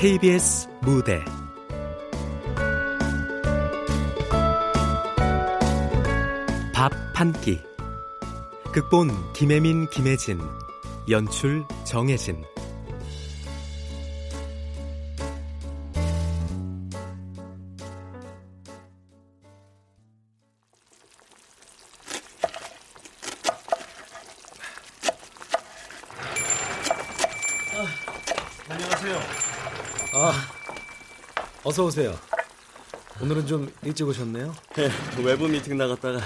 KBS 0.00 0.68
무대. 0.82 1.24
밥 6.72 6.92
한 7.16 7.32
끼. 7.40 7.60
극본 8.72 9.10
김혜민 9.32 9.88
김혜진. 9.90 10.38
연출 11.08 11.64
정혜진 11.82 12.44
어서 31.78 31.84
오세요. 31.84 32.18
오늘은 33.22 33.46
좀 33.46 33.72
일찍 33.84 34.08
오셨네요. 34.08 34.52
네, 34.74 34.90
외부 35.22 35.46
미팅 35.46 35.78
나갔다가 35.78 36.18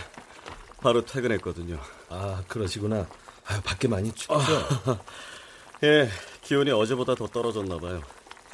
바로 0.81 1.05
퇴근했거든요. 1.05 1.79
아, 2.09 2.43
그러시구나. 2.49 3.07
아, 3.45 3.61
밖에 3.63 3.87
많이 3.87 4.11
춥죠? 4.15 4.33
예, 5.85 6.09
기온이 6.41 6.71
어제보다 6.71 7.15
더 7.15 7.27
떨어졌나 7.27 7.77
봐요. 7.77 8.01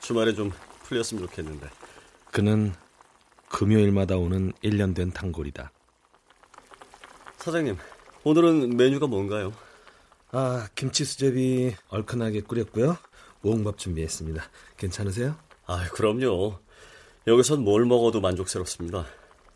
주말에 0.02 0.34
좀 0.34 0.50
풀렸으면 0.82 1.22
좋겠는데. 1.28 1.70
그는 2.32 2.74
금요일마다 3.48 4.16
오는 4.16 4.52
1년 4.64 4.92
된 4.92 5.12
단골이다. 5.12 5.70
사장님, 7.36 7.76
오늘은 8.24 8.76
메뉴가 8.76 9.06
뭔가요? 9.06 9.52
아, 10.32 10.66
김치 10.74 11.04
수제비 11.04 11.76
얼큰하게 11.90 12.40
끓였고요. 12.40 12.96
우엉밥 13.42 13.78
준비했습니다. 13.78 14.42
괜찮으세요? 14.76 15.36
아, 15.66 15.88
그럼요. 15.92 16.58
여기선 17.28 17.62
뭘 17.62 17.84
먹어도 17.84 18.22
만족스럽습니다. 18.22 19.04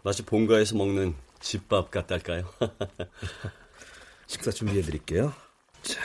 마치 0.02 0.22
본가에서 0.22 0.76
먹는 0.76 1.14
집밥 1.40 1.90
같달까요? 1.90 2.44
식사 4.28 4.50
준비해 4.50 4.82
드릴게요. 4.82 5.32
자. 5.80 5.98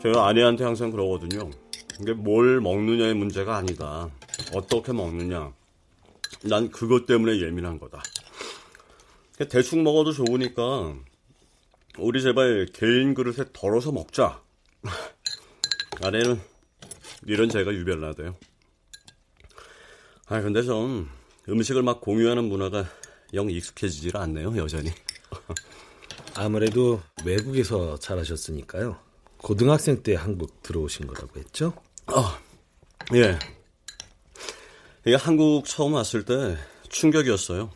저희 0.00 0.16
아내한테 0.16 0.62
항상 0.62 0.92
그러거든요. 0.92 1.50
이게 2.00 2.12
뭘 2.12 2.60
먹느냐의 2.60 3.14
문제가 3.14 3.56
아니다. 3.56 4.08
어떻게 4.54 4.92
먹느냐. 4.92 5.52
난 6.44 6.70
그것 6.70 7.06
때문에 7.06 7.40
예민한 7.40 7.78
거다. 7.80 8.00
대충 9.48 9.82
먹어도 9.82 10.12
좋으니까 10.12 10.94
우리 11.98 12.22
제발 12.22 12.66
개인 12.72 13.14
그릇에 13.14 13.46
덜어서 13.52 13.92
먹자. 13.92 14.42
아내는 16.02 16.40
이런 17.26 17.48
제가 17.48 17.72
유별나대요. 17.72 18.36
아 20.26 20.40
근데 20.40 20.62
좀 20.62 21.08
음식을 21.48 21.82
막 21.82 22.00
공유하는 22.00 22.44
문화가 22.44 22.86
영 23.34 23.50
익숙해지질 23.50 24.16
않네요 24.16 24.56
여전히. 24.56 24.90
아무래도 26.34 27.00
외국에서 27.24 27.98
자라셨으니까요. 27.98 28.98
고등학생 29.38 30.02
때 30.02 30.14
한국 30.14 30.62
들어오신 30.62 31.06
거라고 31.06 31.40
했죠? 31.40 31.72
아, 32.06 32.38
예. 33.14 33.38
이게 35.06 35.16
한국 35.16 35.64
처음 35.64 35.94
왔을 35.94 36.24
때 36.24 36.56
충격이었어요. 36.88 37.70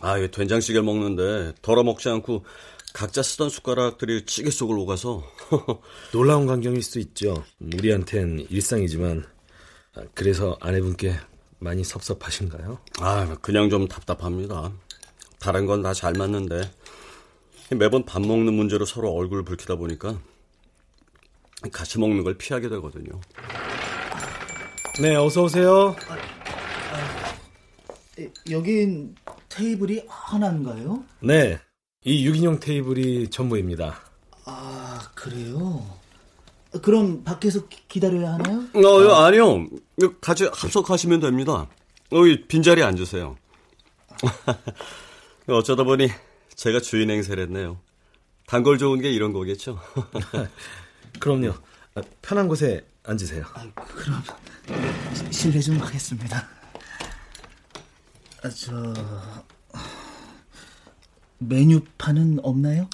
아, 0.00 0.18
이 0.18 0.30
된장찌개를 0.30 0.82
먹는데 0.82 1.54
덜어 1.62 1.82
먹지 1.82 2.08
않고 2.08 2.44
각자 2.92 3.22
쓰던 3.22 3.50
숟가락들이 3.50 4.24
찌개 4.26 4.50
속을 4.50 4.76
녹아서 4.76 5.22
놀라운 6.12 6.46
광경일 6.46 6.82
수 6.82 6.98
있죠. 7.00 7.44
우리한텐 7.60 8.46
일상이지만 8.50 9.24
아, 9.94 10.02
그래서 10.14 10.56
아내분께 10.60 11.14
많이 11.58 11.82
섭섭하신가요? 11.84 12.78
아, 13.00 13.36
그냥 13.40 13.70
좀 13.70 13.88
답답합니다. 13.88 14.72
다른 15.38 15.66
건 15.66 15.82
다 15.82 15.92
잘 15.92 16.12
맞는데 16.14 16.70
매번 17.70 18.04
밥 18.04 18.20
먹는 18.22 18.52
문제로 18.54 18.84
서로 18.84 19.12
얼굴을 19.12 19.44
붉히다 19.44 19.76
보니까 19.76 20.18
같이 21.72 21.98
먹는 21.98 22.22
걸 22.24 22.34
피하게 22.38 22.68
되거든요. 22.68 23.20
네, 25.00 25.16
어서 25.16 25.42
오세요. 25.42 25.94
여긴 28.50 29.14
테이블이 29.60 30.02
하나인가요? 30.06 31.02
네, 31.20 31.58
이 32.04 32.28
6인용 32.28 32.60
테이블이 32.60 33.28
전부입니다. 33.30 33.98
아, 34.44 35.00
그래요? 35.14 35.82
그럼 36.82 37.24
밖에서 37.24 37.66
기- 37.68 37.88
기다려야 37.88 38.34
하나요? 38.34 38.64
어, 38.74 39.14
아니요. 39.24 39.66
이거 39.98 40.12
같이 40.20 40.44
합석하시면 40.44 41.20
됩니다. 41.20 41.66
여기 42.12 42.46
빈자리에 42.46 42.84
앉으세요. 42.84 43.36
어쩌다 45.48 45.84
보니 45.84 46.10
제가 46.54 46.80
주인 46.80 47.08
행세를 47.10 47.44
했네요. 47.44 47.78
단골 48.46 48.76
좋은 48.78 49.00
게 49.00 49.10
이런 49.10 49.32
거겠죠? 49.32 49.80
그럼요. 51.18 51.54
아, 51.94 52.02
편한 52.20 52.46
곳에 52.46 52.84
앉으세요. 53.04 53.44
아, 53.54 53.66
그럼 53.74 54.22
시- 55.14 55.32
실례 55.32 55.60
좀 55.60 55.78
하겠습니다. 55.78 56.46
아, 58.46 58.50
저 58.50 58.94
메뉴판은 61.38 62.38
없나요? 62.44 62.88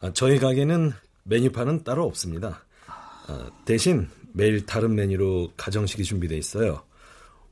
아, 0.00 0.12
저희 0.12 0.40
가게는 0.40 0.92
메뉴판은 1.22 1.84
따로 1.84 2.04
없습니다. 2.04 2.64
아, 2.88 3.50
대신 3.64 4.10
매일 4.32 4.66
다른 4.66 4.96
메뉴로 4.96 5.52
가정식이 5.56 6.02
준비되어 6.02 6.36
있어요. 6.36 6.82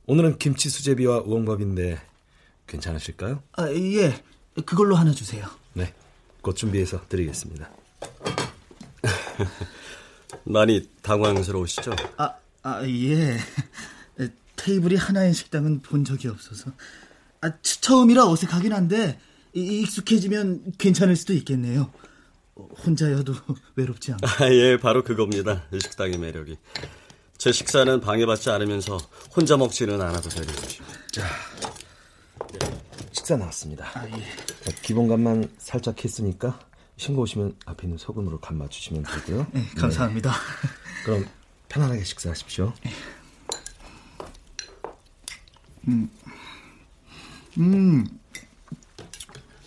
오늘은 0.07 0.39
김치 0.39 0.69
수제비와 0.69 1.19
우엉밥인데 1.19 2.01
괜찮으실까요? 2.67 3.41
아, 3.53 3.69
예. 3.71 4.21
그걸로 4.65 4.97
하나 4.97 5.11
주세요. 5.11 5.47
네, 5.71 5.93
곧 6.41 6.53
준비해서 6.57 7.01
드리겠습니다. 7.07 7.69
많이 10.43 10.89
당황스러우시죠? 11.01 11.95
아, 12.17 12.35
아, 12.63 12.85
예. 12.85 13.37
테이블이 14.57 14.97
하나인 14.97 15.31
식당은 15.31 15.81
본 15.81 16.03
적이 16.03 16.27
없어서. 16.27 16.73
아, 17.41 17.49
처- 17.61 17.81
처음이라 17.81 18.27
어색하긴 18.27 18.71
한데, 18.73 19.19
이- 19.53 19.81
익숙해지면 19.81 20.73
괜찮을 20.77 21.15
수도 21.15 21.33
있겠네요. 21.33 21.91
어, 22.55 22.67
혼자여도 22.85 23.33
외롭지 23.75 24.11
않고. 24.13 24.27
아, 24.27 24.49
예, 24.51 24.77
바로 24.77 25.03
그겁니다. 25.03 25.63
이 25.73 25.79
식당의 25.81 26.17
매력이. 26.17 26.57
제 27.37 27.51
식사는 27.51 27.99
방해받지 28.01 28.51
않으면서 28.51 28.97
혼자 29.35 29.57
먹지는 29.57 29.99
않아도 29.99 30.29
되는 30.29 30.47
거죠. 30.53 30.83
식사 33.11 33.35
나왔습니다. 33.35 33.89
아, 33.95 34.05
예. 34.07 34.11
자, 34.63 34.71
기본간만 34.83 35.49
살짝 35.57 36.03
했으니까 36.03 36.59
신고 36.97 37.23
오시면 37.23 37.55
앞에 37.65 37.87
있는 37.87 37.97
소금으로 37.97 38.39
간 38.39 38.57
맞추시면 38.59 39.03
되고요. 39.03 39.47
네, 39.53 39.65
감사합니다. 39.75 40.31
그럼 41.03 41.25
편안하게 41.67 42.03
식사하십시오. 42.03 42.71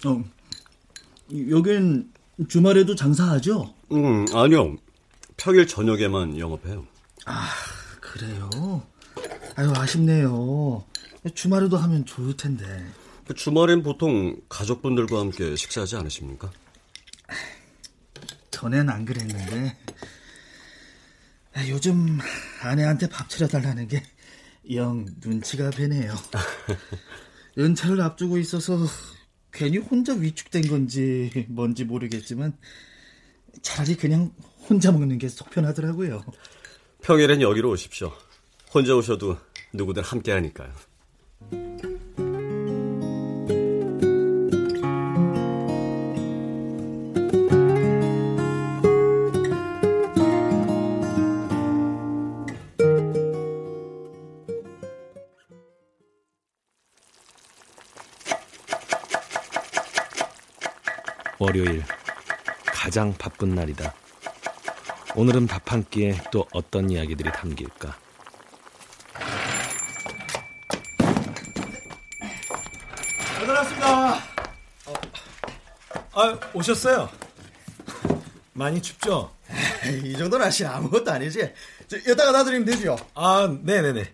어, 0.06 0.25
여긴 1.50 2.12
주말에도 2.48 2.94
장사하죠? 2.94 3.75
음, 3.92 4.25
아니요. 4.34 4.76
평일 5.36 5.66
저녁에만 5.66 6.38
영업해요. 6.38 6.86
그래요? 8.00 8.86
아유, 9.56 9.72
아쉽네요. 9.75 10.84
주말에도 11.34 11.76
하면 11.76 12.04
좋을 12.04 12.36
텐데. 12.36 12.86
그 13.26 13.34
주말엔 13.34 13.82
보통 13.82 14.37
가족분들과 14.48 15.19
함께 15.20 15.56
식사하지 15.56 15.96
않으십니까? 15.96 16.50
전엔 18.50 18.88
안 18.88 19.04
그랬는데. 19.04 19.76
아, 21.54 21.69
요즘 21.69 22.19
아내한테 22.62 23.08
밥 23.08 23.28
차려달라는 23.28 23.88
게 23.88 24.02
영 24.70 25.04
눈치가 25.20 25.69
배네요. 25.70 26.14
연차를 27.56 28.00
앞두고 28.00 28.38
있어서 28.38 28.78
괜히 29.52 29.78
혼자 29.78 30.12
위축된 30.14 30.68
건지 30.68 31.46
뭔지 31.48 31.84
모르겠지만 31.84 32.56
차라리 33.62 33.94
그냥 33.96 34.32
혼자 34.68 34.90
먹는 34.90 35.18
게 35.18 35.28
속 35.28 35.50
편하더라고요. 35.50 36.24
평일엔 37.02 37.40
여기로 37.42 37.70
오십시오. 37.70 38.12
혼자 38.72 38.94
오셔도 38.96 39.36
누구든 39.72 40.02
함께 40.02 40.32
하니까요. 40.32 40.72
가장 63.04 63.14
바쁜 63.18 63.54
날이다. 63.54 63.92
오늘은 65.14 65.46
밥 65.46 65.70
한 65.70 65.84
끼에 65.90 66.18
또 66.32 66.46
어떤 66.52 66.88
이야기들이 66.88 67.30
담길까? 67.32 67.96
잘 73.36 73.48
왔습니다. 73.48 74.14
어, 74.86 74.94
아, 76.12 76.40
오셨어요? 76.54 77.10
많이 78.54 78.80
춥죠? 78.80 79.34
이 80.04 80.16
정도 80.16 80.38
날씨 80.38 80.64
아무것도 80.64 81.10
아니지. 81.10 81.52
저, 81.88 81.96
여기다가 81.98 82.32
놔드리면 82.32 82.64
되죠. 82.64 82.96
아, 83.14 83.54
네네네. 83.62 84.12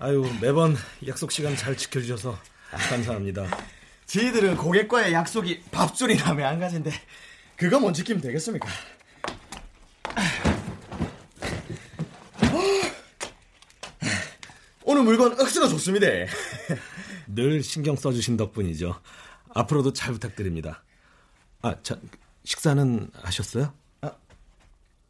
아유, 0.00 0.28
매번 0.40 0.76
약속 1.06 1.30
시간 1.30 1.54
잘 1.54 1.76
지켜주셔서 1.76 2.36
감사합니다. 2.70 3.46
저희들은 4.06 4.56
고객과의 4.56 5.12
약속이 5.12 5.62
밥줄이 5.70 6.16
나면 6.16 6.46
안 6.46 6.58
가진데 6.60 6.90
그거 7.56 7.80
못 7.80 7.92
지키면 7.92 8.20
되겠습니까? 8.20 8.68
오늘 14.84 15.02
물건 15.02 15.32
억수가 15.40 15.68
좋습니다. 15.68 16.06
늘 17.26 17.62
신경 17.62 17.96
써주신 17.96 18.36
덕분이죠. 18.36 19.00
앞으로도 19.54 19.92
잘 19.92 20.12
부탁드립니다. 20.12 20.84
아, 21.62 21.74
자, 21.82 21.98
식사는 22.44 23.10
하셨어요? 23.14 23.72
아, 24.02 24.12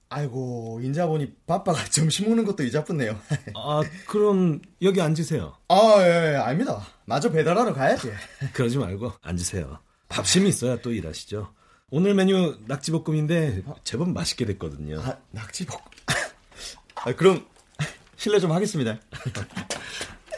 아이고, 0.08 0.80
인자 0.82 1.06
보니 1.08 1.34
바빠가 1.46 1.84
점심 1.84 2.28
먹는 2.28 2.44
것도 2.44 2.62
이자뿐네요. 2.62 3.20
아, 3.54 3.82
그럼 4.06 4.62
여기 4.80 5.00
앉으세요. 5.00 5.56
아, 5.68 5.96
예, 5.98 6.32
예, 6.32 6.36
아닙니다. 6.36 6.86
마저 7.04 7.30
배달하러 7.30 7.74
가야지. 7.74 8.12
그러지 8.54 8.78
말고 8.78 9.12
앉으세요. 9.20 9.78
밥심이 10.08 10.48
있어야 10.48 10.80
또 10.80 10.92
일하시죠. 10.92 11.52
오늘 11.90 12.14
메뉴 12.14 12.58
낙지볶음인데 12.66 13.62
제법 13.84 14.10
맛있게 14.10 14.44
됐거든요. 14.44 15.00
아, 15.00 15.18
낙지볶. 15.30 15.80
아, 16.96 17.12
그럼 17.14 17.46
실례 18.16 18.40
좀 18.40 18.50
하겠습니다. 18.50 18.98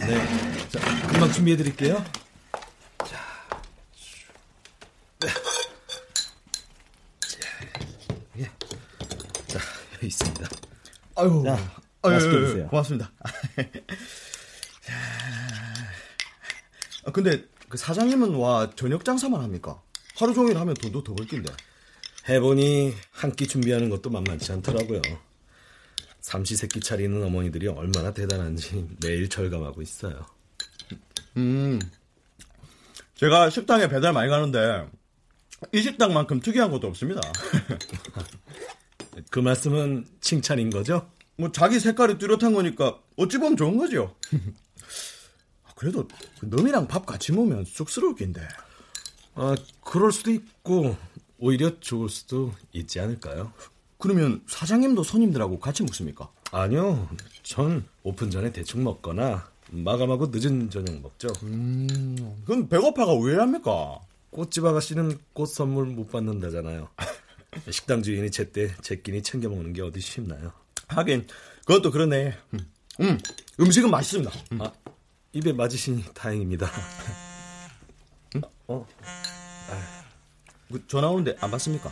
네. 0.00 0.68
자, 0.68 0.78
금방 1.08 1.32
준비해 1.32 1.56
드릴게요. 1.56 2.04
자. 3.06 3.18
네. 5.20 5.28
예. 8.40 8.50
자, 9.46 9.58
여기 9.94 10.06
있습니다. 10.06 10.46
아유, 11.16 11.42
자, 11.46 11.56
아유, 12.02 12.12
맛있게 12.12 12.36
아유, 12.36 12.46
드세요. 12.46 12.68
고맙습니다. 12.68 13.10
아, 17.06 17.10
근데 17.10 17.42
그 17.70 17.78
사장님은 17.78 18.34
와 18.34 18.70
저녁 18.76 19.02
장사만 19.02 19.40
합니까? 19.40 19.80
하루 20.18 20.34
종일 20.34 20.56
하면 20.58 20.74
돈도 20.74 21.02
더 21.04 21.14
벌 21.14 21.26
낀데. 21.26 21.52
해보니 22.28 22.94
한 23.12 23.32
끼 23.32 23.46
준비하는 23.46 23.88
것도 23.88 24.10
만만치 24.10 24.52
않더라고요. 24.52 25.00
삼시세끼 26.20 26.80
차리는 26.80 27.22
어머니들이 27.22 27.68
얼마나 27.68 28.12
대단한지 28.12 28.86
매일 29.02 29.28
절감하고 29.28 29.80
있어요. 29.80 30.26
음, 31.36 31.78
제가 33.14 33.48
식당에 33.50 33.88
배달 33.88 34.12
많이 34.12 34.28
가는데 34.28 34.86
이 35.72 35.80
식당만큼 35.80 36.40
특이한 36.40 36.70
것도 36.70 36.88
없습니다. 36.88 37.20
그 39.30 39.38
말씀은 39.40 40.06
칭찬인 40.20 40.70
거죠? 40.70 41.10
뭐 41.36 41.50
자기 41.52 41.80
색깔이 41.80 42.18
뚜렷한 42.18 42.52
거니까 42.52 42.98
어찌 43.16 43.38
보면 43.38 43.56
좋은 43.56 43.78
거죠. 43.78 44.14
아, 45.64 45.70
그래도 45.76 46.06
그 46.40 46.46
놈이랑 46.46 46.88
밥 46.88 47.06
같이 47.06 47.32
먹으면 47.32 47.64
쑥스러울 47.64 48.16
낀데. 48.16 48.46
아, 49.40 49.54
그럴 49.82 50.10
수도 50.10 50.32
있고 50.32 50.96
오히려 51.38 51.78
좋을 51.78 52.08
수도 52.08 52.52
있지 52.72 52.98
않을까요? 52.98 53.52
그러면 53.96 54.42
사장님도 54.48 55.04
손님들하고 55.04 55.60
같이 55.60 55.84
먹습니까? 55.84 56.28
아니요. 56.50 57.08
전 57.44 57.86
오픈 58.02 58.30
전에 58.30 58.50
대충 58.52 58.82
먹거나 58.82 59.48
마감하고 59.70 60.28
늦은 60.32 60.70
저녁 60.70 61.00
먹죠. 61.00 61.28
그건 61.38 62.68
배고파가 62.68 63.14
왜 63.14 63.36
합니까? 63.36 64.00
꽃집 64.30 64.64
아가씨는 64.64 65.18
꽃 65.32 65.46
선물 65.46 65.86
못 65.86 66.10
받는다잖아요. 66.10 66.88
식당 67.70 68.02
주인이 68.02 68.30
제때 68.30 68.74
제 68.82 68.96
끼니 68.96 69.22
챙겨 69.22 69.48
먹는 69.48 69.72
게 69.72 69.82
어디 69.82 70.00
쉽나요? 70.00 70.52
하긴 70.88 71.28
그것도 71.64 71.92
그러네. 71.92 72.36
음, 72.54 72.72
음, 73.00 73.18
음식은 73.60 73.90
맛있습니다. 73.90 74.32
음. 74.52 74.62
아, 74.62 74.72
입에 75.32 75.52
맞으시니 75.52 76.04
다행입니다. 76.14 76.68
어, 78.68 78.86
그 80.70 80.86
전화 80.86 81.08
오는데 81.08 81.36
안 81.40 81.50
받습니까? 81.50 81.90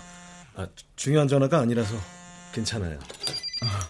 아, 0.55 0.67
주- 0.75 0.85
중요한 0.97 1.29
전화가 1.29 1.59
아니라서 1.61 1.99
괜찮아요. 2.53 2.99
아, 3.63 3.89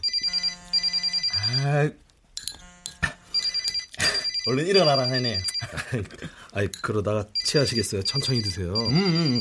얼른 4.49 4.67
일어나라 4.67 5.03
하네. 5.09 5.39
아이, 6.53 6.69
그러다가 6.83 7.27
체하시겠어요. 7.47 8.03
천천히 8.05 8.41
드세요. 8.43 8.73
음, 8.73 8.97
음. 8.97 9.41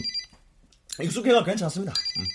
익숙해가 1.03 1.43
괜찮습니다. 1.43 1.93
음. 2.17 2.25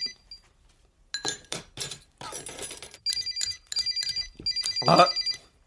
아, 4.87 5.07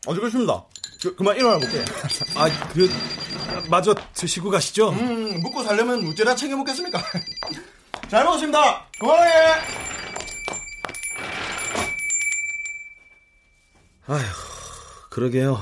어저겠습니다. 0.06 0.64
그, 1.02 1.14
그만 1.16 1.36
일어나 1.36 1.58
볼게요. 1.58 1.84
아, 2.36 2.68
그, 2.72 2.88
마저 3.70 3.94
드시고 4.14 4.50
가시죠. 4.50 4.90
음, 4.90 5.40
먹고 5.42 5.62
살려면 5.62 6.06
어째나 6.08 6.34
챙겨 6.34 6.56
먹겠습니까? 6.56 7.02
잘 8.08 8.24
먹었습니다. 8.24 8.86
고마워요. 9.00 9.30
아휴, 14.06 14.22
그러게요. 15.10 15.58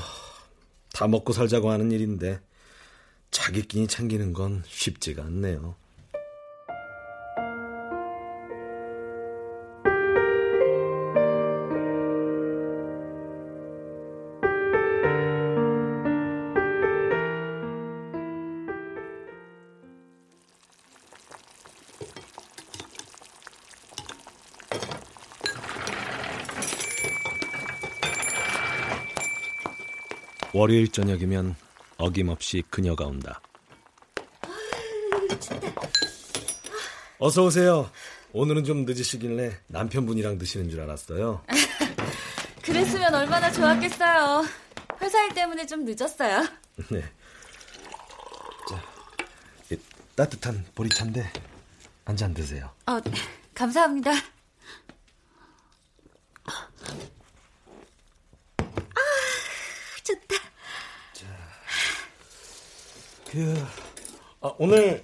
다 0.93 1.07
먹고 1.07 1.33
살자고 1.33 1.71
하는 1.71 1.91
일인데 1.91 2.41
자기 3.31 3.63
끼니 3.63 3.87
챙기는 3.87 4.33
건 4.33 4.63
쉽지가 4.67 5.23
않네요. 5.23 5.75
월요일 30.63 30.87
저녁이면 30.89 31.57
어김없이 31.97 32.63
그녀가 32.69 33.03
온다. 33.05 33.41
어서 37.19 37.43
오세요. 37.43 37.91
오늘은 38.31 38.63
좀 38.63 38.85
늦으시길래 38.85 39.57
남편분이랑 39.67 40.37
드시는 40.37 40.69
줄 40.69 40.79
알았어요. 40.79 41.43
그랬으면 42.63 43.13
얼마나 43.13 43.51
좋았겠어요. 43.51 44.45
회사 45.01 45.25
일 45.25 45.33
때문에 45.33 45.65
좀 45.65 45.83
늦었어요. 45.83 46.47
네. 46.89 47.01
자, 48.69 48.81
이 49.69 49.77
따뜻한 50.15 50.63
보리차인데 50.75 51.29
한 52.05 52.15
잔 52.15 52.33
드세요. 52.33 52.71
어, 52.85 53.01
감사합니다. 53.53 54.11
아, 56.45 56.69
좋다. 60.05 60.35
그 63.33 63.65
아, 64.41 64.53
오늘 64.59 65.01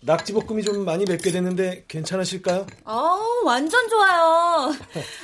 낙지볶음이 0.00 0.62
좀 0.62 0.86
많이 0.86 1.04
맵게 1.04 1.30
됐는데 1.30 1.84
괜찮으실까요? 1.86 2.66
어, 2.86 3.18
완전 3.44 3.86
좋아요. 3.90 4.72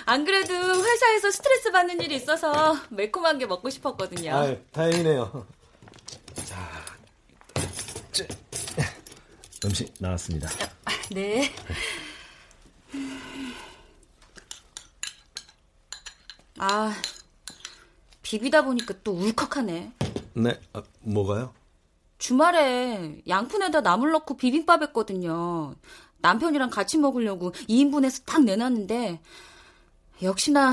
안 0.05 0.27
그래도 0.27 0.53
회사에서 0.53 1.31
스트레스 1.31 1.73
받는 1.73 2.03
일이 2.03 2.17
있어서 2.17 2.77
매콤한 2.91 3.39
게 3.39 3.47
먹고 3.47 3.71
싶었거든요. 3.71 4.37
아, 4.37 4.55
다행이네요. 4.73 5.47
자, 6.45 6.71
쯔. 8.13 8.29
음식 9.65 9.95
나왔습니다. 9.99 10.51
네. 11.13 11.51
아, 16.59 16.95
비비다 18.21 18.63
보니까 18.67 18.93
또 19.03 19.13
울컥하네. 19.13 19.93
네, 20.35 20.61
아, 20.75 20.83
뭐가요? 21.01 21.55
주말에 22.25 23.21
양푼에다 23.29 23.83
나물 23.83 24.13
넣고 24.13 24.39
비빔밥 24.39 24.81
했거든요. 24.81 25.75
남편이랑 26.23 26.71
같이 26.71 26.97
먹으려고 26.97 27.53
2인분에서 27.53 28.25
딱 28.25 28.43
내놨는데 28.43 29.21
역시나 30.23 30.73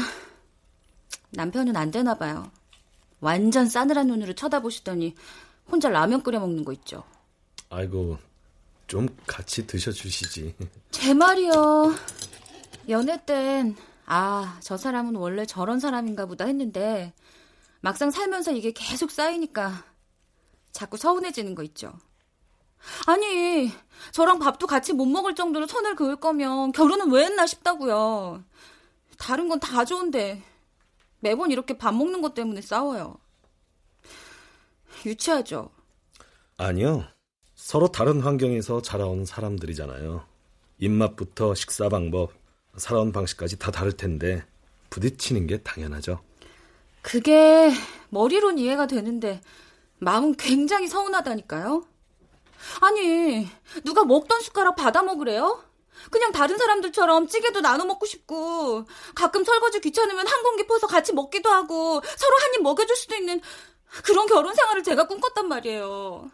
남편은 1.31 1.75
안 1.75 1.91
되나 1.91 2.17
봐요. 2.17 2.49
완전 3.19 3.67
싸늘한 3.67 4.07
눈으로 4.07 4.31
쳐다보시더니 4.31 5.13
혼자 5.69 5.89
라면 5.89 6.23
끓여 6.23 6.39
먹는 6.39 6.63
거 6.63 6.71
있죠. 6.71 7.03
아이고 7.69 8.17
좀 8.87 9.09
같이 9.27 9.67
드셔주시지. 9.67 10.55
제 10.91 11.13
말이요. 11.13 11.93
연애 12.87 13.25
땐, 13.25 13.75
아, 14.05 14.57
저 14.61 14.77
사람은 14.77 15.17
원래 15.17 15.45
저런 15.45 15.81
사람인가 15.81 16.27
보다 16.27 16.45
했는데, 16.45 17.11
막상 17.81 18.09
살면서 18.09 18.53
이게 18.53 18.71
계속 18.71 19.11
쌓이니까, 19.11 19.90
자꾸 20.71 20.97
서운해지는 20.97 21.55
거 21.55 21.63
있죠. 21.63 21.93
아니, 23.05 23.71
저랑 24.11 24.39
밥도 24.39 24.65
같이 24.67 24.93
못 24.93 25.05
먹을 25.05 25.35
정도로 25.35 25.67
선을 25.67 25.95
그을 25.95 26.15
거면 26.15 26.71
결혼은 26.71 27.11
왜 27.11 27.25
했나 27.25 27.45
싶다고요. 27.45 28.43
다른 29.17 29.49
건 29.49 29.59
다 29.59 29.85
좋은데, 29.85 30.41
매번 31.19 31.51
이렇게 31.51 31.77
밥 31.77 31.93
먹는 31.93 32.21
것 32.21 32.33
때문에 32.33 32.61
싸워요. 32.61 33.17
유치하죠? 35.05 35.69
아니요. 36.57 37.05
서로 37.55 37.87
다른 37.91 38.21
환경에서 38.21 38.81
자라온 38.81 39.25
사람들이잖아요. 39.25 40.25
입맛부터 40.79 41.53
식사 41.53 41.89
방법, 41.89 42.31
살아온 42.77 43.11
방식까지 43.11 43.59
다 43.59 43.71
다를 43.71 43.91
텐데 43.91 44.43
부딪히는 44.89 45.45
게 45.47 45.57
당연하죠. 45.61 46.19
그게 47.03 47.71
머리론 48.09 48.57
이해가 48.57 48.87
되는데 48.87 49.41
마음은 50.01 50.35
굉장히 50.35 50.87
서운하다니까요. 50.87 51.85
아니, 52.81 53.47
누가 53.83 54.03
먹던 54.03 54.41
숟가락 54.41 54.75
받아 54.75 55.03
먹으래요? 55.03 55.63
그냥 56.09 56.31
다른 56.31 56.57
사람들처럼 56.57 57.27
찌개도 57.27 57.61
나눠 57.61 57.85
먹고 57.85 58.07
싶고 58.07 58.85
가끔 59.13 59.43
설거지 59.43 59.79
귀찮으면 59.81 60.25
한 60.27 60.41
공기 60.43 60.65
퍼서 60.65 60.87
같이 60.87 61.13
먹기도 61.13 61.49
하고 61.51 62.01
서로 62.17 62.35
한 62.39 62.55
입 62.55 62.63
먹여줄 62.63 62.95
수도 62.95 63.15
있는 63.15 63.39
그런 64.03 64.25
결혼 64.25 64.55
생활을 64.55 64.83
제가 64.83 65.05
꿈꿨단 65.07 65.47
말이에요. 65.47 66.31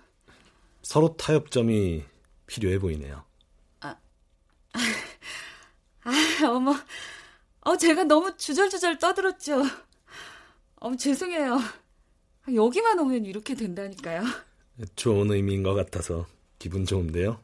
서로 0.82 1.18
타협점이 1.18 2.06
필요해 2.46 2.80
보이네요. 2.80 3.26
아, 3.82 3.96
아 6.04 6.48
어머, 6.50 6.74
어, 7.62 7.76
제가 7.76 8.06
너무 8.06 8.38
주절주절 8.38 9.00
떠들었죠. 9.00 9.64
어, 10.78 10.96
죄송해요. 10.96 11.60
여기만 12.54 13.00
오면 13.00 13.26
이렇게 13.26 13.56
된다니까요. 13.56 14.24
좋은 14.96 15.32
의미인 15.32 15.64
것 15.64 15.74
같아서 15.74 16.26
기분 16.60 16.86
좋은데요. 16.86 17.40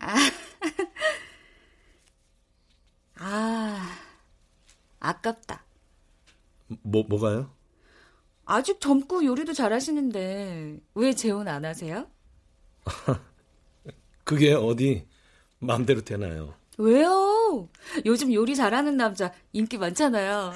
아, 0.00 0.14
아 3.16 3.98
아깝다. 4.98 5.64
뭐, 6.82 7.04
뭐가요? 7.08 7.50
아직 8.44 8.80
젊고 8.80 9.24
요리도 9.24 9.52
잘하시는데 9.52 10.78
왜 10.94 11.14
재혼 11.14 11.48
안 11.48 11.64
하세요? 11.64 12.08
그게 14.24 14.52
어디 14.52 15.06
마음대로 15.58 16.02
되나요? 16.02 16.54
왜요? 16.78 17.68
요즘 18.06 18.32
요리 18.32 18.56
잘하는 18.56 18.96
남자 18.96 19.32
인기 19.52 19.76
많잖아요. 19.76 20.52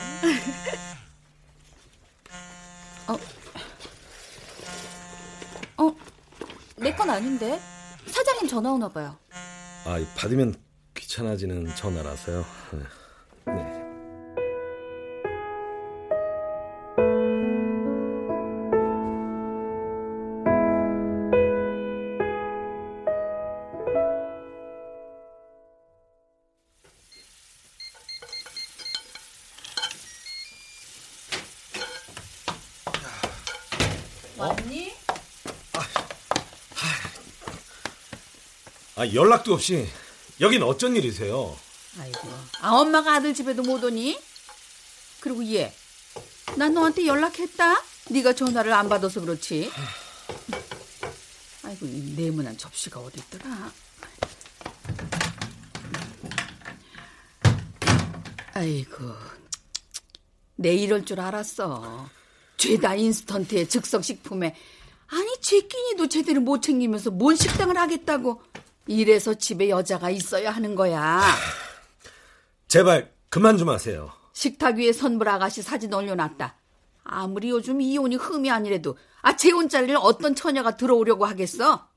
어, 3.06 3.18
어, 5.76 5.94
내 6.84 6.94
건 6.96 7.10
아닌데 7.10 7.58
사장님 8.06 8.46
전화 8.48 8.70
오나 8.72 8.88
봐요. 8.88 9.16
아, 9.86 10.04
받으면 10.16 10.54
귀찮아지는 10.94 11.74
전화라서요. 11.74 12.44
네. 13.46 13.73
아, 38.96 39.06
연락도 39.12 39.54
없이 39.54 39.88
여긴 40.40 40.62
어쩐 40.62 40.94
일이세요? 40.96 41.56
아이고, 41.98 42.28
아 42.60 42.70
엄마가 42.72 43.14
아들 43.14 43.34
집에도 43.34 43.62
못 43.62 43.82
오니? 43.82 44.18
그리고 45.20 45.44
얘, 45.46 45.74
난 46.56 46.74
너한테 46.74 47.06
연락했다. 47.06 47.82
네가 48.10 48.34
전화를 48.34 48.72
안 48.72 48.88
받아서 48.88 49.20
그렇지. 49.20 49.70
아이고, 51.64 51.86
이 51.86 52.14
네모난 52.16 52.56
접시가 52.56 53.00
어디 53.00 53.20
있더라. 53.20 53.72
아이고, 58.54 59.14
내 60.56 60.74
이럴 60.74 61.04
줄 61.04 61.20
알았어. 61.20 62.08
죄다 62.56 62.94
인스턴트에 62.94 63.66
즉석식품에 63.66 64.54
아니 65.08 65.40
제끼니도 65.40 66.08
제대로 66.08 66.40
못 66.40 66.62
챙기면서 66.62 67.10
뭔 67.10 67.36
식당을 67.36 67.76
하겠다고 67.76 68.42
이래서 68.86 69.34
집에 69.34 69.70
여자가 69.70 70.10
있어야 70.10 70.50
하는 70.50 70.74
거야. 70.74 71.22
제발 72.68 73.12
그만 73.30 73.56
좀 73.56 73.68
하세요. 73.68 74.12
식탁 74.32 74.76
위에 74.76 74.92
선불 74.92 75.28
아가씨 75.28 75.62
사진 75.62 75.92
올려놨다. 75.92 76.56
아무리 77.04 77.50
요즘 77.50 77.80
이혼이 77.80 78.16
흠이 78.16 78.50
아니래도 78.50 78.96
아 79.22 79.36
재혼 79.36 79.68
자리를 79.68 79.96
어떤 80.00 80.34
처녀가 80.34 80.76
들어오려고 80.76 81.24
하겠어? 81.24 81.88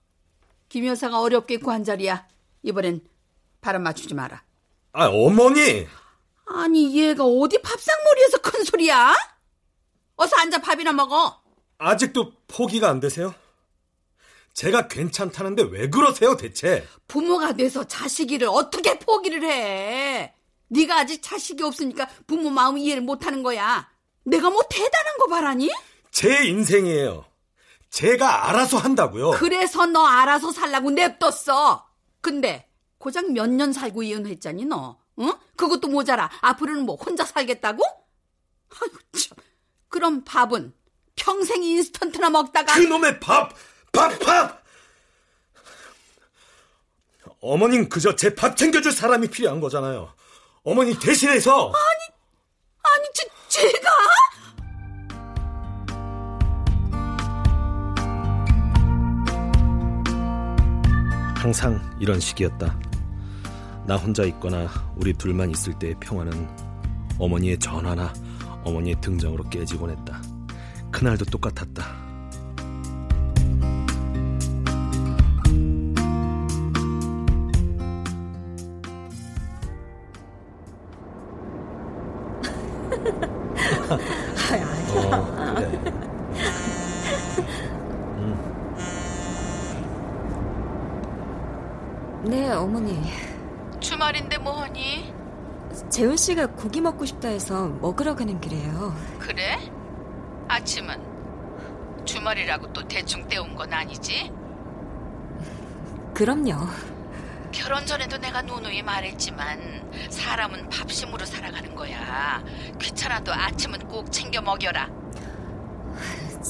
김 0.70 0.86
여사가 0.86 1.22
어렵게 1.22 1.58
구한 1.58 1.84
자리야. 1.84 2.28
이번엔 2.64 3.02
바람 3.62 3.84
맞추지 3.84 4.14
마라. 4.14 4.44
아 4.94 5.06
어머니. 5.08 5.88
아니 6.46 6.98
얘가 6.98 7.24
어디 7.26 7.62
밥상머리에서 7.62 8.38
큰 8.40 8.64
소리야? 8.64 9.14
어서 10.16 10.36
앉아 10.38 10.60
밥이나 10.60 10.94
먹어. 10.94 11.42
아직도 11.78 12.34
포기가 12.48 12.90
안 12.90 13.00
되세요? 13.00 13.34
제가 14.58 14.88
괜찮다는데 14.88 15.68
왜 15.70 15.88
그러세요 15.88 16.36
대체? 16.36 16.84
부모가 17.08 17.54
돼서 17.54 17.84
자식이를 17.84 18.48
어떻게 18.48 18.98
포기를 18.98 19.44
해? 19.44 20.34
네가 20.70 20.98
아직 21.02 21.22
자식이 21.22 21.62
없으니까 21.62 22.10
부모 22.26 22.50
마음 22.50 22.76
이해를 22.80 23.04
못하는 23.04 23.44
거야. 23.44 23.88
내가 24.26 24.50
뭐 24.50 24.64
대단한 24.68 25.18
거 25.20 25.28
바라니? 25.28 25.70
제 26.10 26.48
인생이에요. 26.48 27.24
제가 27.92 28.50
알아서 28.50 28.78
한다고요. 28.80 29.30
그래서 29.32 29.86
너 29.86 30.04
알아서 30.08 30.52
살라고 30.52 30.90
냅뒀어. 30.90 31.86
근데 32.22 32.68
고작 32.98 33.32
몇 33.32 33.46
년 33.52 33.72
살고 33.72 34.02
이혼했잖니 34.02 34.66
너. 34.66 34.98
응? 35.20 35.34
그것도 35.56 35.88
모자라. 35.88 36.32
앞으로는 36.42 36.82
뭐 36.88 36.96
혼자 36.96 37.24
살겠다고? 37.26 37.84
아유 37.86 38.90
참. 39.22 39.38
그럼 39.88 40.24
밥은 40.24 40.74
평생 41.16 41.62
인스턴트나 41.62 42.32
먹다가 42.32 42.74
그놈의 42.74 43.20
밥! 43.20 43.54
밥! 43.98 44.20
밥! 44.20 44.64
어머님 47.42 47.90
그저 47.90 48.16
제 48.16 48.34
밥 48.36 48.56
챙겨줄 48.56 48.92
사람이 48.92 49.28
필요한 49.30 49.60
거잖아요. 49.60 50.14
어머니 50.64 50.98
대신해서 51.00 51.68
아니 51.72 52.14
아니 52.84 53.08
제, 53.14 53.28
제가 53.48 53.90
항상 61.36 61.80
이런 62.00 62.20
식이었다. 62.20 62.78
나 63.86 63.96
혼자 63.96 64.24
있거나 64.26 64.68
우리 64.98 65.14
둘만 65.14 65.52
있을 65.52 65.78
때의 65.80 65.96
평화는 66.00 66.48
어머니의 67.20 67.58
전화나 67.60 68.12
어머니의 68.64 69.00
등장으로 69.02 69.48
깨지곤 69.50 69.92
했다. 69.92 70.22
그날도 70.92 71.26
똑같았다. 71.26 72.07
고기 96.68 96.82
먹고 96.82 97.06
싶다 97.06 97.30
해서 97.30 97.70
먹으러 97.80 98.14
가는 98.14 98.42
길이에요. 98.42 98.94
그래? 99.20 99.58
아침은 100.50 101.02
주말이라고 102.04 102.74
또 102.74 102.86
대충 102.86 103.26
때운 103.30 103.56
건 103.56 103.72
아니지? 103.72 104.30
그럼요. 106.14 106.68
결혼 107.54 107.86
전에도 107.86 108.18
내가 108.18 108.42
누누이 108.42 108.82
말했지만 108.82 110.10
사람은 110.10 110.68
밥심으로 110.68 111.26
살아가는 111.26 111.74
거야. 111.74 112.44
귀찮아도 112.82 113.34
아침은 113.34 113.88
꼭 113.88 114.12
챙겨 114.12 114.42
먹여라. 114.42 114.90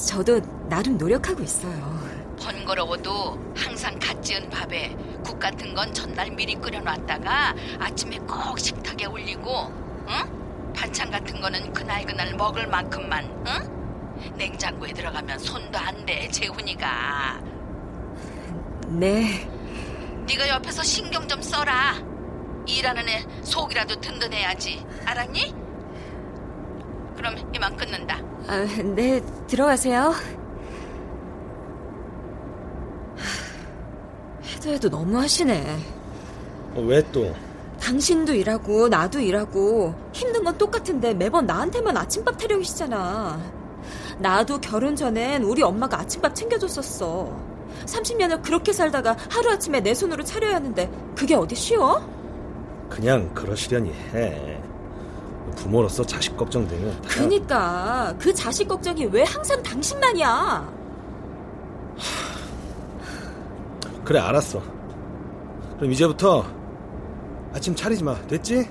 저도 0.08 0.40
나름 0.68 0.98
노력하고 0.98 1.44
있어요. 1.44 1.96
번거로워도 2.40 3.54
항상 3.56 3.96
갓 4.00 4.20
지은 4.20 4.50
밥에 4.50 4.96
국 5.24 5.38
같은 5.38 5.72
건 5.74 5.94
전날 5.94 6.32
미리 6.32 6.56
끓여놨다가 6.56 7.54
아침에 7.78 8.18
꼭 8.18 8.58
식탁에 8.58 9.06
올리고, 9.06 9.86
응? 10.08 10.72
반찬 10.74 11.10
같은 11.10 11.40
거는 11.40 11.72
그날 11.72 12.04
그날 12.04 12.34
먹을 12.34 12.66
만큼만, 12.66 13.24
응? 13.46 14.34
냉장고에 14.36 14.92
들어가면 14.92 15.38
손도 15.38 15.78
안 15.78 16.04
대, 16.04 16.28
재훈이가. 16.28 17.40
네. 18.88 19.48
네가 20.26 20.48
옆에서 20.48 20.82
신경 20.82 21.26
좀 21.28 21.40
써라. 21.42 21.94
일하는 22.66 23.08
애 23.08 23.24
속이라도 23.42 24.00
든든해야지. 24.00 24.84
알았니? 25.06 25.54
그럼 27.16 27.36
이만 27.54 27.76
끊는다. 27.76 28.18
아, 28.46 28.66
네, 28.94 29.20
들어가세요. 29.46 30.14
해도 34.44 34.70
해도 34.70 34.88
너무 34.88 35.18
하시네. 35.18 35.76
어, 36.74 36.80
왜 36.80 37.02
또? 37.12 37.34
당신도 37.80 38.34
일하고 38.34 38.88
나도 38.88 39.20
일하고 39.20 39.94
힘든 40.12 40.44
건 40.44 40.58
똑같은데 40.58 41.14
매번 41.14 41.46
나한테만 41.46 41.96
아침밥 41.96 42.36
타령이시잖아. 42.38 43.40
나도 44.18 44.60
결혼 44.60 44.96
전엔 44.96 45.44
우리 45.44 45.62
엄마가 45.62 46.00
아침밥 46.00 46.34
챙겨줬었어. 46.34 47.32
30년을 47.86 48.42
그렇게 48.42 48.72
살다가 48.72 49.16
하루아침에 49.30 49.80
내 49.80 49.94
손으로 49.94 50.24
차려야 50.24 50.56
하는데 50.56 50.90
그게 51.14 51.34
어디 51.34 51.54
쉬워? 51.54 52.06
그냥 52.88 53.32
그러시려니 53.34 53.92
해. 54.12 54.60
부모로서 55.56 56.04
자식 56.04 56.36
걱정되면 56.36 57.02
다... 57.02 57.08
그니까 57.08 58.14
그 58.18 58.34
자식 58.34 58.68
걱정이 58.68 59.06
왜 59.06 59.22
항상 59.22 59.62
당신만이야? 59.62 60.72
그래 64.04 64.20
알았어. 64.20 64.60
그럼 65.76 65.92
이제부터 65.92 66.44
아침 67.58 67.74
차리지 67.74 68.04
마. 68.04 68.14
됐지? 68.26 68.68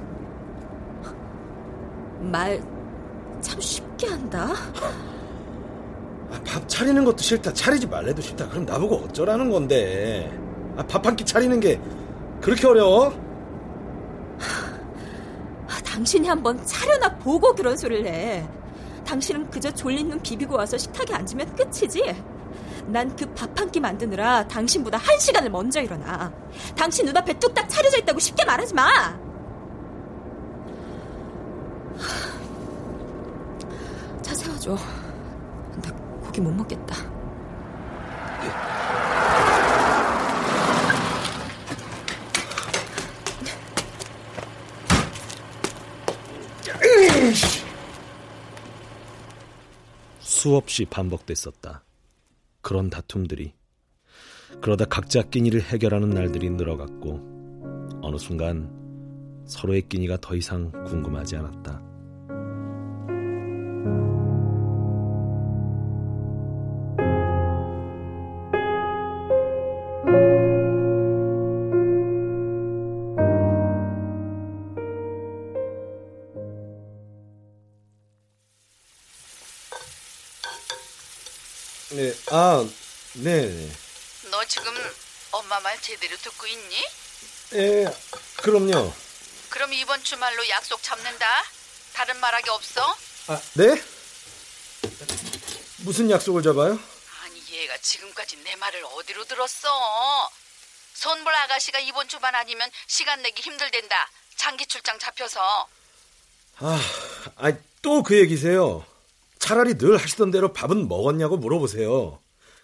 말 2.22 2.62
참 3.40 3.62
쉽게 3.62 4.08
한다. 4.08 4.48
아, 6.32 6.42
밥 6.46 6.68
차리는 6.68 7.04
것도 7.06 7.18
싫다. 7.20 7.54
차리지 7.54 7.86
말래도 7.86 8.20
싫다. 8.22 8.50
그럼 8.50 8.66
나보고 8.66 8.96
어쩌라는 8.96 9.50
건데. 9.52 10.32
아, 10.76 10.84
밥 10.88 11.06
한 11.06 11.16
끼 11.16 11.24
차리는 11.24 11.60
게 11.60 11.80
그렇게 12.42 12.66
어려워? 12.68 13.14
아, 15.70 15.80
당신이 15.86 16.28
한번 16.28 16.60
차려나 16.66 17.16
보고 17.18 17.54
그런 17.54 17.78
소리를 17.78 18.08
해. 18.08 18.48
당신은 19.06 19.50
그저 19.52 19.72
졸린 19.72 20.10
눈 20.10 20.20
비비고 20.20 20.56
와서 20.56 20.78
식탁에 20.78 21.14
앉으면 21.14 21.56
끝이지. 21.56 22.16
난 22.88 23.16
그 23.16 23.26
밥 23.34 23.54
한 23.60 23.70
끼 23.72 23.80
만드느라 23.80 24.48
당신보다 24.48 24.98
한 24.98 25.20
시간을 25.20 25.50
먼저 25.50 25.82
일어나. 25.82 26.32
당신 26.76 27.06
눈앞에 27.06 27.38
뚝딱 27.40 27.70
차려져 27.70 27.98
있다고 28.00 28.20
쉽게 28.20 28.46
말하지 28.46 28.74
마. 28.74 28.88
차 34.22 34.34
세워줘. 34.36 34.76
나 35.84 35.92
고기 36.22 36.42
못 36.42 36.52
먹겠다. 36.52 36.96
수없이 50.20 50.86
반복됐었다. 50.86 51.84
그런 52.68 52.90
다툼들이. 52.90 53.54
그러다 54.60 54.84
각자 54.84 55.22
끼니를 55.22 55.62
해결하는 55.62 56.10
날들이 56.10 56.50
늘어갔고, 56.50 57.22
어느 58.02 58.18
순간 58.18 58.70
서로의 59.46 59.84
끼니가 59.84 60.18
더 60.20 60.36
이상 60.36 60.74
궁금하지 60.84 61.38
않았다. 61.38 61.82
말 85.78 85.82
제대로 85.82 86.18
듣고 86.18 86.48
있니? 86.48 86.76
예, 87.54 87.86
그럼요. 88.38 88.92
그럼 89.50 89.74
이번 89.74 90.04
주말로 90.04 90.48
약속 90.50 90.82
잡는다. 90.82 91.26
다른 91.94 92.20
말하기 92.20 92.50
없어? 92.50 92.96
아, 93.28 93.42
네? 93.54 93.82
무슨 95.80 96.10
약속을 96.10 96.44
잡아요? 96.44 96.80
아니 97.24 97.44
얘가 97.52 97.78
지금까지 97.78 98.38
내 98.44 98.56
말을 98.56 98.84
어디로 98.86 99.26
들었어? 99.26 99.70
손볼 100.94 101.34
아가씨가 101.34 101.80
이번 101.80 102.08
주만 102.08 102.34
아니면 102.36 102.70
시간 102.88 103.22
내기 103.22 103.42
힘들댄다. 103.42 104.10
장기 104.36 104.66
출장 104.66 104.98
잡혀서. 105.00 105.68
아, 106.60 106.82
아, 107.36 107.52
또그 107.82 108.18
얘기세요. 108.20 108.86
차라리 109.40 109.78
늘 109.78 109.98
하시던 109.98 110.32
대로 110.32 110.54
밥은 110.54 110.88
먹었냐고 110.88 111.38
물어보세요. 111.38 112.20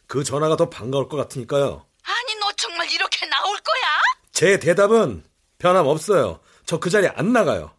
그 0.07 0.23
전화가 0.23 0.57
더 0.57 0.69
반가울 0.69 1.07
것 1.07 1.17
같으니까요. 1.17 1.85
아니 2.05 2.35
너 2.39 2.51
정말 2.53 2.89
이렇게 2.91 3.25
나올 3.27 3.55
거야? 3.57 3.83
제 4.31 4.59
대답은 4.59 5.23
변함 5.57 5.87
없어요. 5.87 6.39
저 6.65 6.79
그 6.79 6.89
자리에 6.89 7.09
안 7.15 7.33
나가요. 7.33 7.71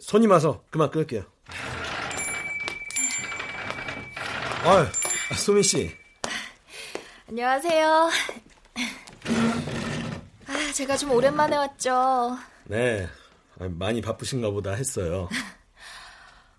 손님 0.00 0.30
와서 0.30 0.62
그만 0.70 0.90
끊을게요. 0.90 1.24
아유, 4.64 4.86
소민 5.36 5.62
씨. 5.62 5.94
안녕하세요. 7.28 8.10
아, 10.46 10.72
제가 10.74 10.96
좀 10.96 11.10
오랜만에 11.12 11.56
왔죠. 11.56 12.38
네, 12.64 13.08
많이 13.58 14.00
바쁘신가 14.00 14.50
보다 14.50 14.72
했어요. 14.72 15.28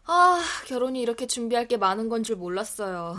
아, 0.06 0.44
결혼이 0.68 1.02
이렇게 1.02 1.26
준비할 1.28 1.68
게 1.68 1.78
많은 1.78 2.10
건 2.10 2.24
줄 2.24 2.36
몰랐어요. 2.36 3.18